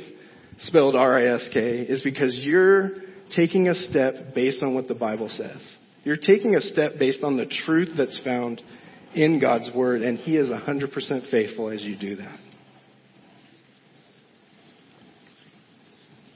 spelled 0.62 0.95
R-I-S-K, 0.95 1.81
is 1.81 2.01
because 2.01 2.36
you're 2.36 2.91
taking 3.36 3.67
a 3.67 3.75
step 3.75 4.34
based 4.34 4.63
on 4.63 4.73
what 4.73 4.88
the 4.88 4.95
Bible 4.95 5.29
says. 5.29 5.60
You're 6.03 6.17
taking 6.17 6.55
a 6.55 6.62
step 6.62 6.93
based 6.97 7.23
on 7.23 7.38
the 7.38 7.45
truth 7.45 7.89
that's 7.97 8.19
found 8.23 8.62
in 9.13 9.39
God's 9.39 9.69
Word, 9.75 10.01
and 10.01 10.17
He 10.17 10.38
is 10.38 10.49
100% 10.49 11.29
faithful 11.29 11.69
as 11.69 11.84
you 11.84 11.97
do 11.97 12.15
that. 12.17 12.39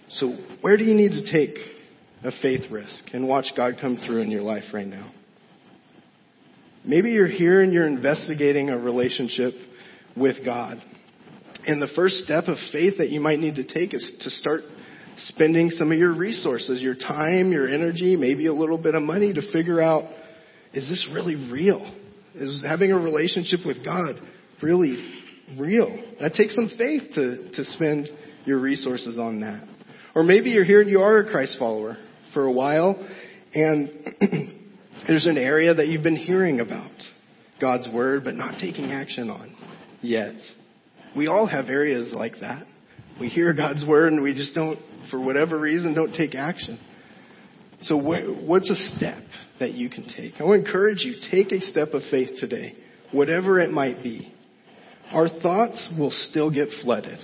So, 0.09 0.37
where 0.61 0.77
do 0.77 0.83
you 0.83 0.93
need 0.93 1.11
to 1.11 1.31
take 1.31 1.57
a 2.23 2.31
faith 2.41 2.71
risk 2.71 3.05
and 3.11 3.27
watch 3.27 3.47
God 3.57 3.77
come 3.81 3.97
through 3.97 4.21
in 4.21 4.31
your 4.31 4.41
life 4.41 4.63
right 4.73 4.87
now? 4.87 5.11
Maybe 6.85 7.11
you're 7.11 7.27
here 7.27 7.61
and 7.61 7.73
you're 7.73 7.87
investigating 7.87 8.69
a 8.69 8.77
relationship 8.77 9.55
with 10.15 10.43
God. 10.45 10.81
And 11.67 11.81
the 11.81 11.89
first 11.95 12.19
step 12.19 12.45
of 12.47 12.57
faith 12.71 12.95
that 12.99 13.09
you 13.09 13.19
might 13.19 13.39
need 13.39 13.55
to 13.55 13.63
take 13.63 13.93
is 13.93 14.07
to 14.21 14.29
start 14.29 14.61
spending 15.17 15.71
some 15.71 15.91
of 15.91 15.97
your 15.97 16.13
resources, 16.13 16.81
your 16.81 16.95
time, 16.95 17.51
your 17.51 17.67
energy, 17.67 18.15
maybe 18.15 18.47
a 18.47 18.53
little 18.53 18.77
bit 18.77 18.95
of 18.95 19.01
money 19.01 19.33
to 19.33 19.51
figure 19.51 19.81
out, 19.81 20.03
is 20.73 20.87
this 20.87 21.07
really 21.13 21.49
real? 21.51 21.91
Is 22.35 22.63
having 22.67 22.91
a 22.91 22.97
relationship 22.97 23.61
with 23.65 23.83
God 23.83 24.15
really 24.61 25.21
real? 25.57 26.03
That 26.19 26.33
takes 26.33 26.53
some 26.53 26.69
faith 26.77 27.13
to, 27.15 27.49
to 27.51 27.63
spend 27.71 28.09
your 28.45 28.59
resources 28.59 29.17
on 29.17 29.39
that. 29.39 29.67
Or 30.13 30.23
maybe 30.23 30.49
you're 30.51 30.65
here 30.65 30.81
and 30.81 30.89
you 30.89 30.99
are 30.99 31.19
a 31.19 31.31
Christ 31.31 31.57
follower 31.57 31.97
for 32.33 32.45
a 32.45 32.51
while 32.51 32.95
and 33.53 33.89
there's 35.07 35.25
an 35.25 35.37
area 35.37 35.73
that 35.73 35.87
you've 35.87 36.03
been 36.03 36.15
hearing 36.15 36.59
about 36.59 36.91
God's 37.59 37.87
Word 37.91 38.23
but 38.23 38.35
not 38.35 38.59
taking 38.59 38.91
action 38.91 39.29
on 39.29 39.55
yet. 40.01 40.35
We 41.15 41.27
all 41.27 41.45
have 41.45 41.69
areas 41.69 42.11
like 42.13 42.39
that. 42.41 42.65
We 43.19 43.29
hear 43.29 43.53
God's 43.53 43.85
Word 43.85 44.13
and 44.13 44.21
we 44.21 44.33
just 44.33 44.53
don't, 44.53 44.79
for 45.09 45.19
whatever 45.19 45.59
reason, 45.59 45.93
don't 45.93 46.13
take 46.13 46.35
action. 46.35 46.79
So 47.81 47.97
what's 47.97 48.69
a 48.69 48.97
step 48.97 49.23
that 49.59 49.73
you 49.73 49.89
can 49.89 50.03
take? 50.03 50.33
I 50.39 50.43
want 50.43 50.63
to 50.63 50.67
encourage 50.67 51.03
you, 51.03 51.15
take 51.31 51.51
a 51.51 51.61
step 51.61 51.93
of 51.93 52.01
faith 52.09 52.31
today, 52.39 52.75
whatever 53.11 53.59
it 53.59 53.71
might 53.71 54.01
be. 54.03 54.33
Our 55.11 55.29
thoughts 55.29 55.89
will 55.97 56.11
still 56.11 56.51
get 56.51 56.69
flooded 56.81 57.19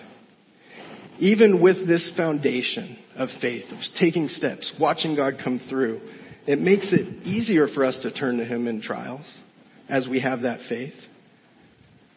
even 1.22 1.62
with 1.62 1.88
this 1.88 2.12
foundation 2.18 2.98
of 3.16 3.30
faith, 3.42 3.66
of 3.72 3.78
taking 4.00 4.28
steps, 4.28 4.74
watching 4.80 5.16
God 5.16 5.36
come 5.42 5.62
through, 5.70 6.02
It 6.48 6.60
makes 6.60 6.92
it 6.92 7.24
easier 7.24 7.68
for 7.68 7.86
us 7.86 8.00
to 8.02 8.12
turn 8.12 8.38
to 8.38 8.46
Him 8.46 8.68
in 8.68 8.82
trials 8.82 9.26
as 9.88 10.08
we 10.08 10.20
have 10.22 10.42
that 10.42 10.62
faith. 10.68 10.96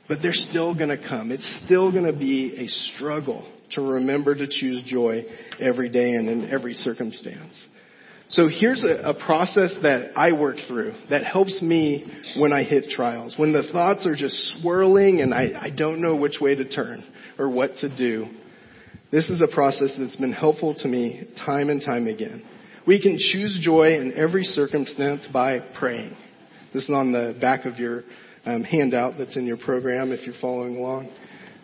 But 0.08 0.18
they're 0.22 0.32
still 0.32 0.74
going 0.74 0.90
to 0.90 1.08
come. 1.08 1.32
It's 1.32 1.62
still 1.64 1.90
going 1.90 2.04
to 2.04 2.12
be 2.12 2.56
a 2.58 2.68
struggle 2.94 3.50
to 3.72 3.80
remember 3.80 4.34
to 4.34 4.46
choose 4.46 4.82
joy 4.84 5.22
every 5.58 5.88
day 5.88 6.12
and 6.12 6.28
in 6.28 6.50
every 6.50 6.74
circumstance. 6.74 7.52
So 8.30 8.48
here's 8.48 8.82
a, 8.82 9.10
a, 9.10 9.14
process 9.14 9.74
that 9.82 10.12
I 10.16 10.32
work 10.32 10.56
through 10.66 10.94
that 11.10 11.24
helps 11.24 11.60
me 11.60 12.10
when 12.38 12.52
I 12.52 12.64
hit 12.64 12.88
trials. 12.90 13.34
When 13.36 13.52
the 13.52 13.64
thoughts 13.70 14.06
are 14.06 14.16
just 14.16 14.34
swirling 14.60 15.20
and 15.20 15.32
I, 15.32 15.50
I 15.60 15.70
don't 15.70 16.00
know 16.00 16.16
which 16.16 16.38
way 16.40 16.54
to 16.54 16.68
turn 16.68 17.04
or 17.38 17.50
what 17.50 17.76
to 17.76 17.94
do. 17.94 18.26
This 19.12 19.28
is 19.28 19.40
a 19.40 19.54
process 19.54 19.94
that's 19.98 20.16
been 20.16 20.32
helpful 20.32 20.74
to 20.74 20.88
me 20.88 21.28
time 21.44 21.68
and 21.68 21.82
time 21.82 22.06
again. 22.06 22.42
We 22.86 23.00
can 23.00 23.18
choose 23.18 23.58
joy 23.62 24.00
in 24.00 24.14
every 24.14 24.44
circumstance 24.44 25.26
by 25.32 25.60
praying. 25.78 26.16
This 26.72 26.84
is 26.84 26.90
on 26.90 27.12
the 27.12 27.36
back 27.40 27.66
of 27.66 27.78
your 27.78 28.02
um, 28.46 28.62
handout 28.62 29.14
that's 29.18 29.36
in 29.36 29.46
your 29.46 29.56
program 29.56 30.12
if 30.12 30.26
you're 30.26 30.34
following 30.40 30.76
along. 30.76 31.10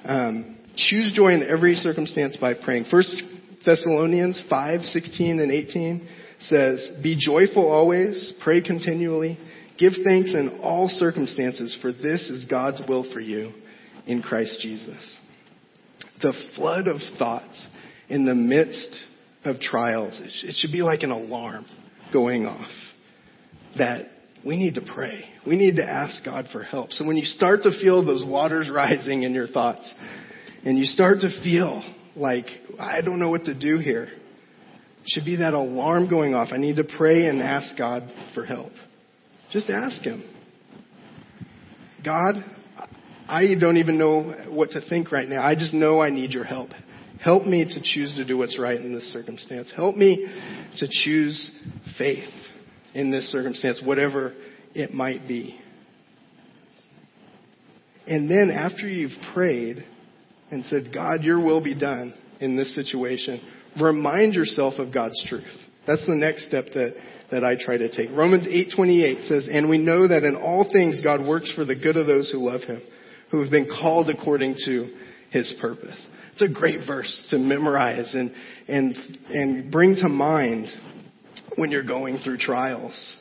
Um, 0.04 0.58
choose 0.76 1.12
joy 1.14 1.34
in 1.34 1.42
every 1.42 1.74
circumstance 1.74 2.36
by 2.36 2.54
praying. 2.54 2.86
First 2.90 3.22
Thessalonians 3.64 4.42
5, 4.48 4.82
16 4.82 5.40
and 5.40 5.52
18 5.52 6.08
says, 6.42 6.88
Be 7.02 7.18
joyful 7.18 7.70
always, 7.70 8.32
pray 8.42 8.62
continually, 8.62 9.38
give 9.78 9.92
thanks 10.04 10.32
in 10.32 10.60
all 10.62 10.88
circumstances, 10.88 11.76
for 11.82 11.92
this 11.92 12.28
is 12.30 12.46
God's 12.46 12.80
will 12.88 13.10
for 13.12 13.20
you 13.20 13.52
in 14.06 14.22
Christ 14.22 14.60
Jesus. 14.60 14.96
The 16.22 16.32
flood 16.56 16.88
of 16.88 17.00
thoughts 17.18 17.66
in 18.08 18.24
the 18.24 18.34
midst 18.34 18.96
of 19.44 19.60
trials, 19.60 20.18
it 20.22 20.54
should 20.56 20.72
be 20.72 20.82
like 20.82 21.02
an 21.02 21.10
alarm 21.10 21.66
going 22.12 22.46
off 22.46 22.70
that 23.78 24.06
we 24.44 24.57
need 24.57 24.74
to 24.76 24.81
pray. 24.81 25.24
We 25.46 25.57
need 25.57 25.76
to 25.76 25.85
ask 25.85 26.24
God 26.24 26.46
for 26.53 26.62
help. 26.62 26.92
So 26.92 27.05
when 27.05 27.16
you 27.16 27.24
start 27.24 27.62
to 27.62 27.79
feel 27.81 28.05
those 28.05 28.24
waters 28.24 28.70
rising 28.74 29.22
in 29.22 29.35
your 29.35 29.48
thoughts 29.48 29.92
and 30.64 30.79
you 30.79 30.85
start 30.85 31.20
to 31.20 31.42
feel 31.42 31.83
like, 32.16 32.46
I 32.79 33.00
don't 33.00 33.18
know 33.18 33.31
what 33.31 33.44
to 33.44 33.55
do 33.55 33.79
here, 33.79 34.09
should 35.07 35.24
be 35.24 35.37
that 35.37 35.55
alarm 35.55 36.09
going 36.09 36.35
off. 36.35 36.48
I 36.53 36.59
need 36.59 36.76
to 36.76 36.85
pray 36.85 37.26
and 37.26 37.40
ask 37.42 37.76
God 37.76 38.11
for 38.35 38.44
help. 38.44 38.72
Just 39.50 39.70
ask 39.70 40.00
Him. 40.03 40.22
God, 42.05 42.35
I 43.29 43.55
don't 43.59 43.79
even 43.79 43.98
know 43.98 44.35
what 44.48 44.70
to 44.70 44.81
think 44.88 45.12
right 45.12 45.29
now. 45.29 45.44
I 45.44 45.55
just 45.55 45.72
know 45.72 46.03
I 46.03 46.11
need 46.11 46.33
your 46.33 46.44
help. 46.44 46.70
Help 47.22 47.44
me 47.44 47.64
to 47.64 47.81
choose 47.83 48.14
to 48.16 48.24
do 48.24 48.38
what's 48.38 48.59
right 48.59 48.81
in 48.81 48.94
this 48.94 49.12
circumstance. 49.12 49.70
Help 49.74 49.96
me 49.96 50.26
to 50.79 50.88
choose 50.88 51.50
faith 51.98 52.29
in 52.94 53.11
this 53.11 53.31
circumstance, 53.31 53.81
whatever 53.85 54.35
it 54.74 54.92
might 54.92 55.26
be. 55.26 55.59
And 58.07 58.31
then 58.31 58.50
after 58.50 58.88
you've 58.88 59.16
prayed 59.35 59.85
and 60.50 60.64
said, 60.66 60.92
God, 60.92 61.22
your 61.22 61.40
will 61.40 61.62
be 61.62 61.74
done 61.74 62.14
in 62.40 62.57
this 62.57 62.74
situation, 62.74 63.40
remind 63.81 64.35
yourself 64.35 64.74
of 64.79 64.92
God's 64.92 65.22
truth. 65.29 65.44
That's 65.87 66.05
the 66.07 66.14
next 66.14 66.46
step 66.46 66.66
that, 66.74 66.94
that 67.31 67.44
I 67.44 67.57
try 67.57 67.76
to 67.76 67.88
take. 67.88 68.11
Romans 68.12 68.46
8:28 68.46 69.29
says, 69.29 69.48
"And 69.48 69.68
we 69.68 69.79
know 69.79 70.07
that 70.09 70.24
in 70.24 70.37
all 70.37 70.64
things 70.64 71.00
God 71.00 71.26
works 71.26 71.50
for 71.53 71.64
the 71.64 71.74
good 71.74 71.96
of 71.96 72.07
those 72.07 72.31
who 72.31 72.38
love 72.38 72.62
him, 72.62 72.81
who 73.31 73.40
have 73.40 73.50
been 73.50 73.66
called 73.66 74.11
according 74.11 74.57
to 74.66 74.88
his 75.31 75.53
purpose." 75.61 75.98
It's 76.33 76.42
a 76.42 76.48
great 76.48 76.87
verse 76.87 77.26
to 77.31 77.38
memorize 77.38 78.14
and 78.14 78.33
and 78.68 78.96
and 79.33 79.70
bring 79.70 79.96
to 79.96 80.09
mind 80.09 80.70
when 81.56 81.70
you're 81.70 81.82
going 81.82 82.18
through 82.18 82.38
trials. 82.38 83.14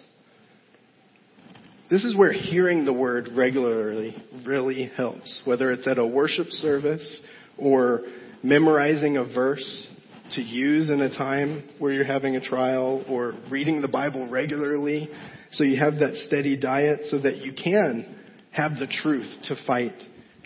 This 1.89 2.03
is 2.05 2.15
where 2.15 2.31
hearing 2.31 2.85
the 2.85 2.93
word 2.93 3.29
regularly 3.35 4.15
really 4.45 4.91
helps, 4.95 5.41
whether 5.45 5.71
it's 5.71 5.87
at 5.87 5.97
a 5.97 6.05
worship 6.05 6.47
service 6.49 7.21
or 7.57 8.01
memorizing 8.43 9.17
a 9.17 9.23
verse 9.23 9.87
to 10.35 10.41
use 10.41 10.89
in 10.91 11.01
a 11.01 11.09
time 11.09 11.67
where 11.79 11.91
you're 11.91 12.05
having 12.05 12.35
a 12.35 12.41
trial 12.41 13.03
or 13.09 13.33
reading 13.49 13.81
the 13.81 13.87
Bible 13.87 14.29
regularly 14.29 15.09
so 15.51 15.63
you 15.63 15.79
have 15.79 15.95
that 15.95 16.13
steady 16.27 16.55
diet 16.55 17.01
so 17.05 17.19
that 17.19 17.37
you 17.37 17.53
can 17.53 18.15
have 18.51 18.73
the 18.77 18.87
truth 18.87 19.27
to 19.45 19.55
fight 19.65 19.93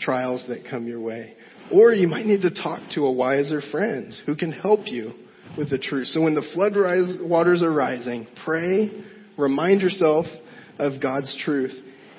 trials 0.00 0.44
that 0.48 0.64
come 0.70 0.86
your 0.86 1.00
way. 1.00 1.34
Or 1.72 1.92
you 1.92 2.08
might 2.08 2.26
need 2.26 2.42
to 2.42 2.50
talk 2.50 2.80
to 2.94 3.06
a 3.06 3.12
wiser 3.12 3.60
friend 3.70 4.14
who 4.26 4.34
can 4.36 4.52
help 4.52 4.86
you 4.86 5.12
with 5.56 5.70
the 5.70 5.78
truth. 5.78 6.08
So 6.08 6.22
when 6.22 6.34
the 6.34 6.46
flood 6.54 6.76
rise, 6.76 7.16
waters 7.20 7.62
are 7.62 7.72
rising, 7.72 8.26
pray, 8.44 8.90
remind 9.38 9.80
yourself 9.80 10.26
of 10.78 11.00
God's 11.00 11.34
truth, 11.44 11.74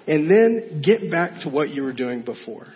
and 0.08 0.30
then 0.30 0.82
get 0.84 1.12
back 1.12 1.41
to 1.43 1.50
what 1.50 1.69
you 1.69 1.84
were 1.84 1.93
doing 1.93 2.24
before. 2.24 2.67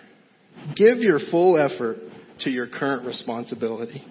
Give 0.76 0.98
your 1.00 1.20
full 1.32 1.58
effort 1.58 1.98
to 2.42 2.50
your 2.50 2.68
current 2.68 3.06
responsibility. 3.06 4.04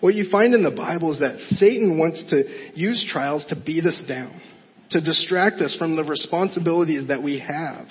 What 0.00 0.14
you 0.14 0.28
find 0.30 0.54
in 0.54 0.62
the 0.62 0.70
Bible 0.70 1.12
is 1.12 1.20
that 1.20 1.38
Satan 1.58 1.98
wants 1.98 2.22
to 2.30 2.44
use 2.74 3.06
trials 3.10 3.44
to 3.46 3.56
beat 3.56 3.86
us 3.86 4.00
down, 4.06 4.40
to 4.90 5.00
distract 5.00 5.60
us 5.60 5.74
from 5.78 5.96
the 5.96 6.04
responsibilities 6.04 7.08
that 7.08 7.22
we 7.22 7.38
have 7.40 7.86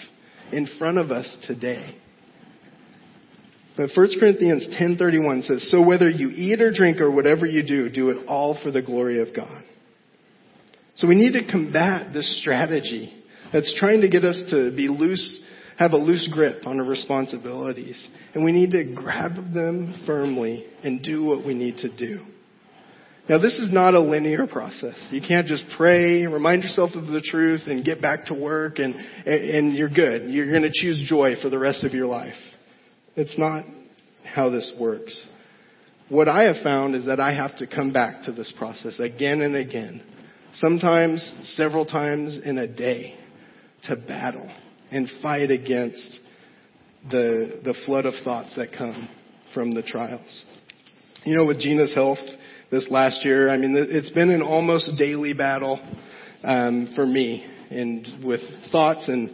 in 0.51 0.67
front 0.77 0.99
of 0.99 1.11
us 1.11 1.37
today. 1.47 1.95
But 3.75 3.89
1 3.95 4.19
Corinthians 4.19 4.67
10:31 4.77 5.43
says, 5.43 5.63
"So 5.69 5.81
whether 5.81 6.09
you 6.09 6.31
eat 6.35 6.61
or 6.61 6.71
drink 6.71 7.01
or 7.01 7.09
whatever 7.09 7.45
you 7.45 7.63
do, 7.63 7.89
do 7.89 8.09
it 8.09 8.17
all 8.27 8.53
for 8.55 8.71
the 8.71 8.81
glory 8.81 9.19
of 9.19 9.33
God." 9.33 9.63
So 10.95 11.07
we 11.07 11.15
need 11.15 11.33
to 11.33 11.43
combat 11.43 12.13
this 12.13 12.39
strategy 12.39 13.11
that's 13.51 13.73
trying 13.73 14.01
to 14.01 14.07
get 14.07 14.23
us 14.23 14.41
to 14.51 14.71
be 14.71 14.87
loose 14.87 15.39
have 15.77 15.93
a 15.93 15.97
loose 15.97 16.27
grip 16.31 16.65
on 16.65 16.79
our 16.79 16.85
responsibilities. 16.85 18.07
And 18.33 18.43
we 18.43 18.51
need 18.51 18.71
to 18.71 18.83
grab 18.83 19.53
them 19.53 20.03
firmly 20.05 20.65
and 20.83 21.01
do 21.01 21.23
what 21.23 21.45
we 21.45 21.53
need 21.53 21.77
to 21.79 21.89
do. 21.89 22.21
Now, 23.29 23.37
this 23.37 23.53
is 23.53 23.71
not 23.71 23.93
a 23.93 23.99
linear 23.99 24.47
process. 24.47 24.95
You 25.09 25.21
can't 25.25 25.47
just 25.47 25.63
pray, 25.77 26.25
remind 26.25 26.63
yourself 26.63 26.91
of 26.93 27.07
the 27.07 27.21
truth, 27.21 27.61
and 27.67 27.85
get 27.85 28.01
back 28.01 28.25
to 28.25 28.33
work, 28.33 28.79
and, 28.79 28.95
and 29.25 29.73
you're 29.73 29.89
good. 29.89 30.29
You're 30.29 30.49
going 30.49 30.63
to 30.63 30.71
choose 30.73 31.01
joy 31.07 31.35
for 31.41 31.49
the 31.49 31.57
rest 31.57 31.85
of 31.85 31.93
your 31.93 32.05
life. 32.05 32.35
It's 33.15 33.37
not 33.37 33.65
how 34.23 34.49
this 34.49 34.73
works. 34.79 35.27
What 36.09 36.27
I 36.27 36.43
have 36.43 36.63
found 36.63 36.95
is 36.95 37.05
that 37.05 37.19
I 37.19 37.33
have 37.33 37.55
to 37.57 37.67
come 37.67 37.93
back 37.93 38.23
to 38.25 38.31
this 38.31 38.51
process 38.57 38.99
again 38.99 39.41
and 39.41 39.55
again, 39.55 40.01
sometimes 40.59 41.31
several 41.55 41.85
times 41.85 42.37
in 42.43 42.57
a 42.57 42.67
day, 42.67 43.15
to 43.83 43.95
battle 43.95 44.49
and 44.91 45.09
fight 45.21 45.51
against 45.51 46.19
the, 47.11 47.59
the 47.63 47.73
flood 47.85 48.05
of 48.05 48.13
thoughts 48.23 48.55
that 48.55 48.71
come 48.71 49.09
from 49.53 49.73
the 49.73 49.83
trials. 49.83 50.43
You 51.25 51.35
know, 51.35 51.45
with 51.45 51.59
Gina's 51.59 51.93
health 51.93 52.19
this 52.71 52.87
last 52.89 53.23
year, 53.25 53.49
I 53.49 53.57
mean, 53.57 53.75
it's 53.77 54.09
been 54.09 54.31
an 54.31 54.41
almost 54.41 54.91
daily 54.97 55.33
battle 55.33 55.79
um, 56.43 56.89
for 56.95 57.05
me, 57.05 57.45
and 57.69 58.23
with 58.23 58.41
thoughts 58.71 59.07
and 59.07 59.31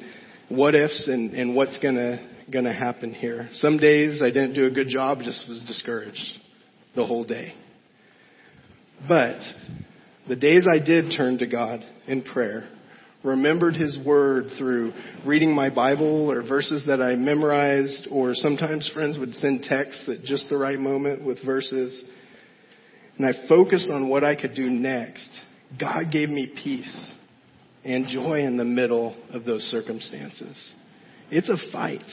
what 0.50 0.76
ifs 0.76 1.08
and, 1.08 1.34
and 1.34 1.56
what's 1.56 1.78
gonna 2.52 2.70
gonna 2.70 2.74
happen 2.74 3.14
here. 3.14 3.50
Some 3.54 3.78
days 3.78 4.22
I 4.22 4.28
didn't 4.28 4.54
do 4.54 4.66
a 4.66 4.72
good 4.72 4.88
job, 4.90 5.20
just 5.24 5.48
was 5.48 5.64
discouraged 5.68 6.40
the 6.96 7.06
whole 7.06 7.24
day. 7.24 7.54
But 9.08 9.40
the 10.28 10.36
days 10.36 10.68
I 10.70 10.80
did 10.80 11.14
turn 11.16 11.38
to 11.40 11.48
God 11.48 11.84
in 12.08 12.22
prayer, 12.22 12.70
remembered 13.24 13.76
his 13.76 13.98
word 14.06 14.46
through 14.58 14.94
reading 15.26 15.54
my 15.54 15.70
Bible 15.70 16.30
or 16.30 16.42
verses 16.42 16.84
that 16.88 17.02
I 17.02 17.16
memorized, 17.16 18.08
or 18.12 18.34
sometimes 18.34 18.90
friends 18.94 19.18
would 19.18 19.34
send 19.36 19.64
texts 19.64 20.04
at 20.08 20.24
just 20.24 20.50
the 20.50 20.58
right 20.58 20.80
moment 20.80 21.24
with 21.24 21.44
verses. 21.46 22.04
And 23.18 23.26
I 23.26 23.48
focused 23.48 23.90
on 23.90 24.10
what 24.10 24.24
I 24.24 24.36
could 24.36 24.54
do 24.54 24.70
next. 24.70 25.30
God 25.80 26.12
gave 26.12 26.30
me 26.30 26.52
peace 26.64 27.12
and 27.84 28.08
joy 28.08 28.40
in 28.40 28.58
the 28.58 28.66
middle 28.66 29.16
of 29.32 29.46
those 29.46 29.64
circumstances. 29.64 30.74
It's 31.32 31.50
a 31.50 31.72
fight, 31.72 32.04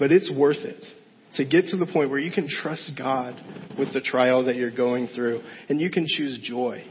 but 0.00 0.10
it's 0.10 0.32
worth 0.32 0.56
it 0.56 0.82
to 1.34 1.44
get 1.44 1.66
to 1.68 1.76
the 1.76 1.86
point 1.86 2.10
where 2.10 2.18
you 2.18 2.32
can 2.32 2.48
trust 2.48 2.90
God 2.98 3.36
with 3.78 3.92
the 3.92 4.00
trial 4.00 4.46
that 4.46 4.56
you're 4.56 4.74
going 4.74 5.08
through 5.14 5.42
and 5.68 5.80
you 5.80 5.90
can 5.90 6.06
choose 6.08 6.40
joy. 6.42 6.84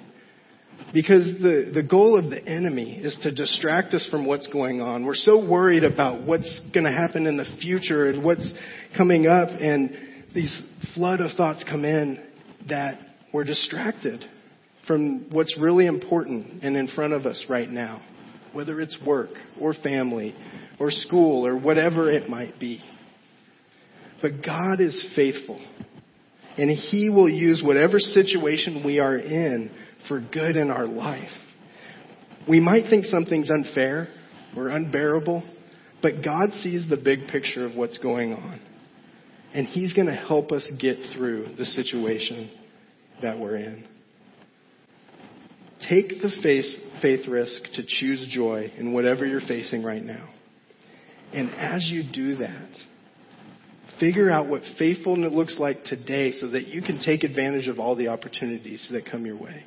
Because 0.93 1.25
the, 1.41 1.71
the 1.73 1.83
goal 1.83 2.17
of 2.17 2.29
the 2.29 2.41
enemy 2.47 2.95
is 2.95 3.17
to 3.23 3.31
distract 3.31 3.93
us 3.93 4.07
from 4.09 4.25
what's 4.25 4.47
going 4.47 4.79
on. 4.79 5.05
We're 5.05 5.13
so 5.15 5.45
worried 5.45 5.83
about 5.83 6.23
what's 6.23 6.61
going 6.73 6.85
to 6.85 6.91
happen 6.91 7.27
in 7.27 7.35
the 7.35 7.45
future 7.59 8.09
and 8.09 8.23
what's 8.23 8.53
coming 8.95 9.27
up, 9.27 9.49
and 9.49 9.91
these 10.33 10.57
flood 10.95 11.19
of 11.19 11.35
thoughts 11.35 11.65
come 11.69 11.83
in 11.83 12.23
that 12.69 12.97
we're 13.33 13.43
distracted 13.43 14.23
from 14.87 15.29
what's 15.31 15.57
really 15.59 15.85
important 15.85 16.63
and 16.63 16.77
in 16.77 16.87
front 16.87 17.11
of 17.11 17.25
us 17.25 17.45
right 17.49 17.69
now, 17.69 18.01
whether 18.53 18.79
it's 18.79 18.97
work 19.05 19.31
or 19.59 19.73
family 19.73 20.33
or 20.79 20.89
school 20.91 21.45
or 21.45 21.57
whatever 21.57 22.09
it 22.09 22.29
might 22.29 22.57
be. 22.57 22.81
But 24.21 24.43
God 24.45 24.81
is 24.81 25.05
faithful, 25.15 25.59
and 26.57 26.69
He 26.69 27.09
will 27.09 27.29
use 27.29 27.61
whatever 27.63 27.99
situation 27.99 28.83
we 28.85 28.99
are 28.99 29.17
in 29.17 29.71
for 30.07 30.19
good 30.19 30.55
in 30.55 30.69
our 30.69 30.85
life. 30.85 31.29
We 32.47 32.59
might 32.59 32.89
think 32.89 33.05
something's 33.05 33.49
unfair 33.49 34.09
or 34.55 34.69
unbearable, 34.69 35.43
but 36.01 36.23
God 36.23 36.51
sees 36.53 36.89
the 36.89 36.97
big 36.97 37.27
picture 37.27 37.65
of 37.65 37.75
what's 37.75 37.97
going 37.97 38.33
on. 38.33 38.59
And 39.53 39.67
He's 39.67 39.93
going 39.93 40.07
to 40.07 40.15
help 40.15 40.51
us 40.51 40.69
get 40.79 40.97
through 41.15 41.55
the 41.57 41.65
situation 41.65 42.51
that 43.21 43.39
we're 43.39 43.57
in. 43.57 43.87
Take 45.87 46.09
the 46.21 46.31
faith, 47.01 47.27
risk 47.27 47.63
to 47.75 47.83
choose 47.85 48.27
joy 48.31 48.71
in 48.77 48.93
whatever 48.93 49.25
you're 49.25 49.39
facing 49.41 49.83
right 49.83 50.03
now. 50.03 50.27
And 51.33 51.53
as 51.55 51.87
you 51.89 52.03
do 52.11 52.35
that, 52.37 52.69
figure 53.99 54.29
out 54.29 54.47
what 54.47 54.61
faithfulness 54.77 55.33
looks 55.33 55.57
like 55.59 55.83
today 55.85 56.31
so 56.33 56.47
that 56.49 56.67
you 56.67 56.81
can 56.81 56.99
take 56.99 57.23
advantage 57.23 57.67
of 57.67 57.79
all 57.79 57.95
the 57.95 58.07
opportunities 58.07 58.85
that 58.91 59.05
come 59.05 59.25
your 59.25 59.37
way. 59.37 59.63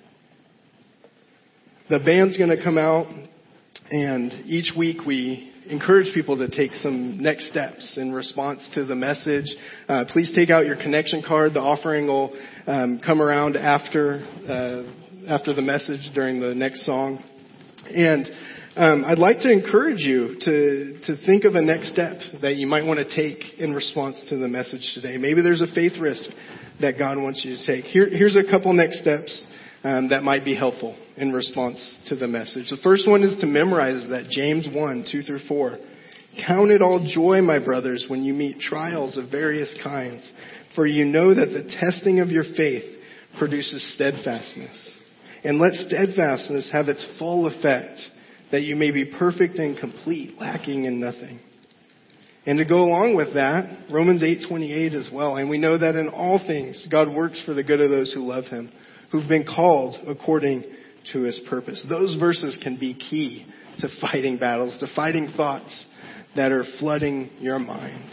The 1.90 1.98
band's 1.98 2.36
going 2.36 2.50
to 2.50 2.62
come 2.62 2.78
out, 2.78 3.06
and 3.90 4.32
each 4.46 4.72
week 4.76 5.04
we 5.06 5.52
encourage 5.68 6.12
people 6.14 6.38
to 6.38 6.48
take 6.48 6.72
some 6.74 7.20
next 7.20 7.50
steps 7.50 7.96
in 7.96 8.12
response 8.12 8.66
to 8.74 8.84
the 8.84 8.94
message. 8.94 9.46
Uh, 9.88 10.04
please 10.08 10.32
take 10.34 10.50
out 10.50 10.66
your 10.66 10.76
connection 10.76 11.22
card. 11.26 11.54
The 11.54 11.60
offering 11.60 12.06
will 12.06 12.34
um, 12.66 13.00
come 13.04 13.20
around 13.20 13.56
after 13.56 14.24
uh, 14.48 14.82
after 15.28 15.54
the 15.54 15.62
message 15.62 16.10
during 16.14 16.40
the 16.40 16.54
next 16.54 16.84
song, 16.84 17.22
and 17.94 18.28
um, 18.76 19.04
I'd 19.06 19.18
like 19.18 19.40
to 19.40 19.52
encourage 19.52 20.00
you 20.00 20.36
to 20.40 21.00
to 21.06 21.26
think 21.26 21.44
of 21.44 21.54
a 21.54 21.62
next 21.62 21.92
step 21.92 22.18
that 22.40 22.56
you 22.56 22.66
might 22.66 22.84
want 22.84 22.98
to 22.98 23.16
take 23.16 23.58
in 23.58 23.74
response 23.74 24.24
to 24.30 24.36
the 24.36 24.48
message 24.48 24.92
today. 24.94 25.18
Maybe 25.18 25.42
there's 25.42 25.60
a 25.60 25.72
faith 25.74 25.98
risk 26.00 26.30
that 26.80 26.98
God 26.98 27.18
wants 27.18 27.44
you 27.44 27.56
to 27.56 27.66
take. 27.66 27.84
Here, 27.84 28.08
here's 28.08 28.36
a 28.36 28.44
couple 28.50 28.72
next 28.72 29.00
steps 29.00 29.44
um, 29.84 30.08
that 30.08 30.22
might 30.22 30.44
be 30.44 30.54
helpful 30.54 30.96
in 31.16 31.32
response 31.32 32.00
to 32.08 32.16
the 32.16 32.28
message. 32.28 32.70
The 32.70 32.78
first 32.82 33.08
one 33.08 33.22
is 33.22 33.38
to 33.40 33.46
memorize 33.46 34.08
that 34.08 34.28
James 34.30 34.68
1, 34.72 35.06
2 35.10 35.22
through 35.22 35.40
4. 35.46 35.78
Count 36.46 36.70
it 36.70 36.80
all 36.80 37.06
joy, 37.06 37.42
my 37.42 37.62
brothers, 37.62 38.06
when 38.08 38.24
you 38.24 38.32
meet 38.32 38.58
trials 38.58 39.18
of 39.18 39.30
various 39.30 39.74
kinds, 39.82 40.30
for 40.74 40.86
you 40.86 41.04
know 41.04 41.34
that 41.34 41.46
the 41.46 41.76
testing 41.78 42.20
of 42.20 42.30
your 42.30 42.44
faith 42.56 42.84
produces 43.38 43.94
steadfastness. 43.94 44.94
And 45.44 45.58
let 45.58 45.74
steadfastness 45.74 46.70
have 46.72 46.88
its 46.88 47.06
full 47.18 47.46
effect, 47.46 47.98
that 48.52 48.62
you 48.62 48.76
may 48.76 48.92
be 48.92 49.04
perfect 49.18 49.56
and 49.56 49.76
complete, 49.76 50.38
lacking 50.38 50.84
in 50.84 51.00
nothing. 51.00 51.40
And 52.44 52.58
to 52.58 52.64
go 52.64 52.82
along 52.84 53.16
with 53.16 53.34
that, 53.34 53.90
Romans 53.90 54.22
8:28 54.22 54.94
as 54.94 55.10
well. 55.10 55.36
And 55.36 55.48
we 55.48 55.58
know 55.58 55.78
that 55.78 55.96
in 55.96 56.08
all 56.08 56.38
things 56.38 56.86
God 56.90 57.08
works 57.08 57.40
for 57.42 57.54
the 57.54 57.62
good 57.62 57.80
of 57.80 57.90
those 57.90 58.12
who 58.12 58.20
love 58.20 58.46
him, 58.46 58.70
who've 59.10 59.28
been 59.28 59.44
called 59.44 59.96
according 60.06 60.64
to 61.12 61.22
his 61.22 61.38
purpose. 61.48 61.84
Those 61.88 62.16
verses 62.16 62.58
can 62.62 62.76
be 62.76 62.94
key 62.94 63.46
to 63.78 63.88
fighting 64.00 64.38
battles, 64.38 64.76
to 64.78 64.86
fighting 64.94 65.28
thoughts 65.36 65.86
that 66.36 66.52
are 66.52 66.64
flooding 66.78 67.30
your 67.40 67.58
mind. 67.58 68.10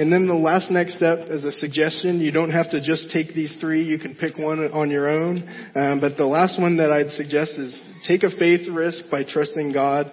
And 0.00 0.10
then 0.10 0.26
the 0.26 0.32
last 0.32 0.70
next 0.70 0.96
step 0.96 1.28
as 1.28 1.44
a 1.44 1.52
suggestion, 1.52 2.20
you 2.20 2.30
don't 2.30 2.52
have 2.52 2.70
to 2.70 2.82
just 2.82 3.10
take 3.10 3.34
these 3.34 3.54
three, 3.60 3.82
you 3.82 3.98
can 3.98 4.14
pick 4.14 4.38
one 4.38 4.58
on 4.72 4.90
your 4.90 5.10
own. 5.10 5.46
Um, 5.74 6.00
but 6.00 6.16
the 6.16 6.24
last 6.24 6.58
one 6.58 6.78
that 6.78 6.90
I'd 6.90 7.10
suggest 7.10 7.52
is 7.58 7.78
take 8.08 8.22
a 8.22 8.30
faith 8.30 8.66
risk 8.66 9.04
by 9.10 9.24
trusting 9.24 9.72
God, 9.74 10.10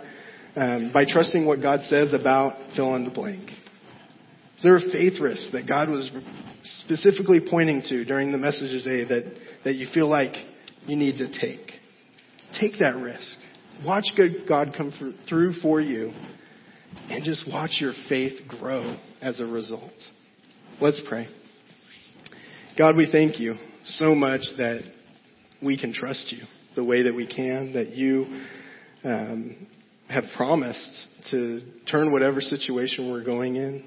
um, 0.57 0.91
by 0.93 1.05
trusting 1.05 1.45
what 1.45 1.61
God 1.61 1.83
says 1.85 2.11
about 2.11 2.57
fill 2.75 2.95
in 2.95 3.05
the 3.05 3.11
blank. 3.11 3.49
Is 4.57 4.63
there 4.63 4.75
a 4.75 4.81
faith 4.81 5.21
risk 5.21 5.53
that 5.53 5.69
God 5.69 5.87
was 5.87 6.11
specifically 6.83 7.39
pointing 7.39 7.81
to 7.87 8.03
during 8.03 8.33
the 8.33 8.37
message 8.37 8.83
today 8.83 9.05
that, 9.05 9.33
that 9.63 9.75
you 9.75 9.87
feel 9.93 10.09
like 10.09 10.33
you 10.85 10.97
need 10.97 11.17
to 11.19 11.27
take. 11.39 11.71
Take 12.59 12.79
that 12.79 12.97
risk. 12.97 13.37
Watch 13.85 14.07
God 14.49 14.75
come 14.75 15.15
through 15.29 15.53
for 15.61 15.79
you 15.79 16.11
and 17.09 17.23
just 17.23 17.49
watch 17.51 17.77
your 17.79 17.93
faith 18.09 18.33
grow 18.47 18.97
as 19.21 19.39
a 19.39 19.45
result. 19.45 19.91
Let's 20.79 21.01
pray. 21.07 21.27
God, 22.77 22.95
we 22.95 23.09
thank 23.11 23.39
you 23.39 23.55
so 23.85 24.13
much 24.13 24.41
that 24.57 24.81
we 25.63 25.77
can 25.77 25.93
trust 25.93 26.31
you 26.31 26.43
the 26.75 26.83
way 26.83 27.03
that 27.03 27.15
we 27.15 27.25
can, 27.25 27.73
that 27.73 27.95
you 27.95 28.43
um, 29.03 29.67
have 30.09 30.25
promised 30.35 31.05
to 31.31 31.61
turn 31.89 32.11
whatever 32.11 32.39
situation 32.39 33.11
we're 33.11 33.23
going 33.23 33.55
in 33.55 33.83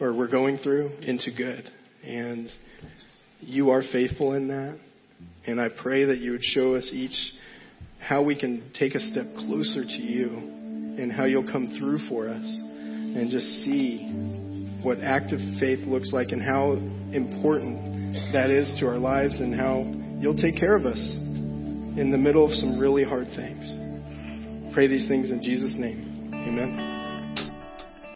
or 0.00 0.12
we're 0.12 0.30
going 0.30 0.58
through 0.58 0.90
into 1.02 1.30
good. 1.30 1.70
And 2.04 2.50
you 3.40 3.70
are 3.70 3.82
faithful 3.92 4.32
in 4.32 4.48
that. 4.48 4.78
And 5.46 5.60
I 5.60 5.68
pray 5.68 6.04
that 6.06 6.18
you 6.18 6.32
would 6.32 6.44
show 6.44 6.74
us 6.74 6.90
each 6.92 7.16
how 8.00 8.22
we 8.22 8.38
can 8.38 8.72
take 8.78 8.94
a 8.94 9.00
step 9.00 9.26
closer 9.36 9.84
to 9.84 10.02
you 10.02 10.55
and 10.98 11.12
how 11.12 11.24
you'll 11.24 11.50
come 11.50 11.74
through 11.78 11.98
for 12.08 12.28
us 12.28 12.44
and 12.44 13.30
just 13.30 13.46
see 13.64 14.06
what 14.82 14.98
active 15.00 15.40
faith 15.58 15.80
looks 15.86 16.12
like 16.12 16.30
and 16.30 16.42
how 16.42 16.72
important 17.12 18.14
that 18.32 18.50
is 18.50 18.78
to 18.78 18.86
our 18.86 18.98
lives 18.98 19.40
and 19.40 19.54
how 19.54 19.82
you'll 20.20 20.36
take 20.36 20.56
care 20.56 20.76
of 20.76 20.84
us 20.84 20.98
in 20.98 22.10
the 22.10 22.18
middle 22.18 22.44
of 22.44 22.52
some 22.52 22.78
really 22.78 23.04
hard 23.04 23.26
things. 23.34 24.74
Pray 24.74 24.86
these 24.86 25.08
things 25.08 25.30
in 25.30 25.42
Jesus' 25.42 25.74
name. 25.76 26.30
Amen. 26.34 26.95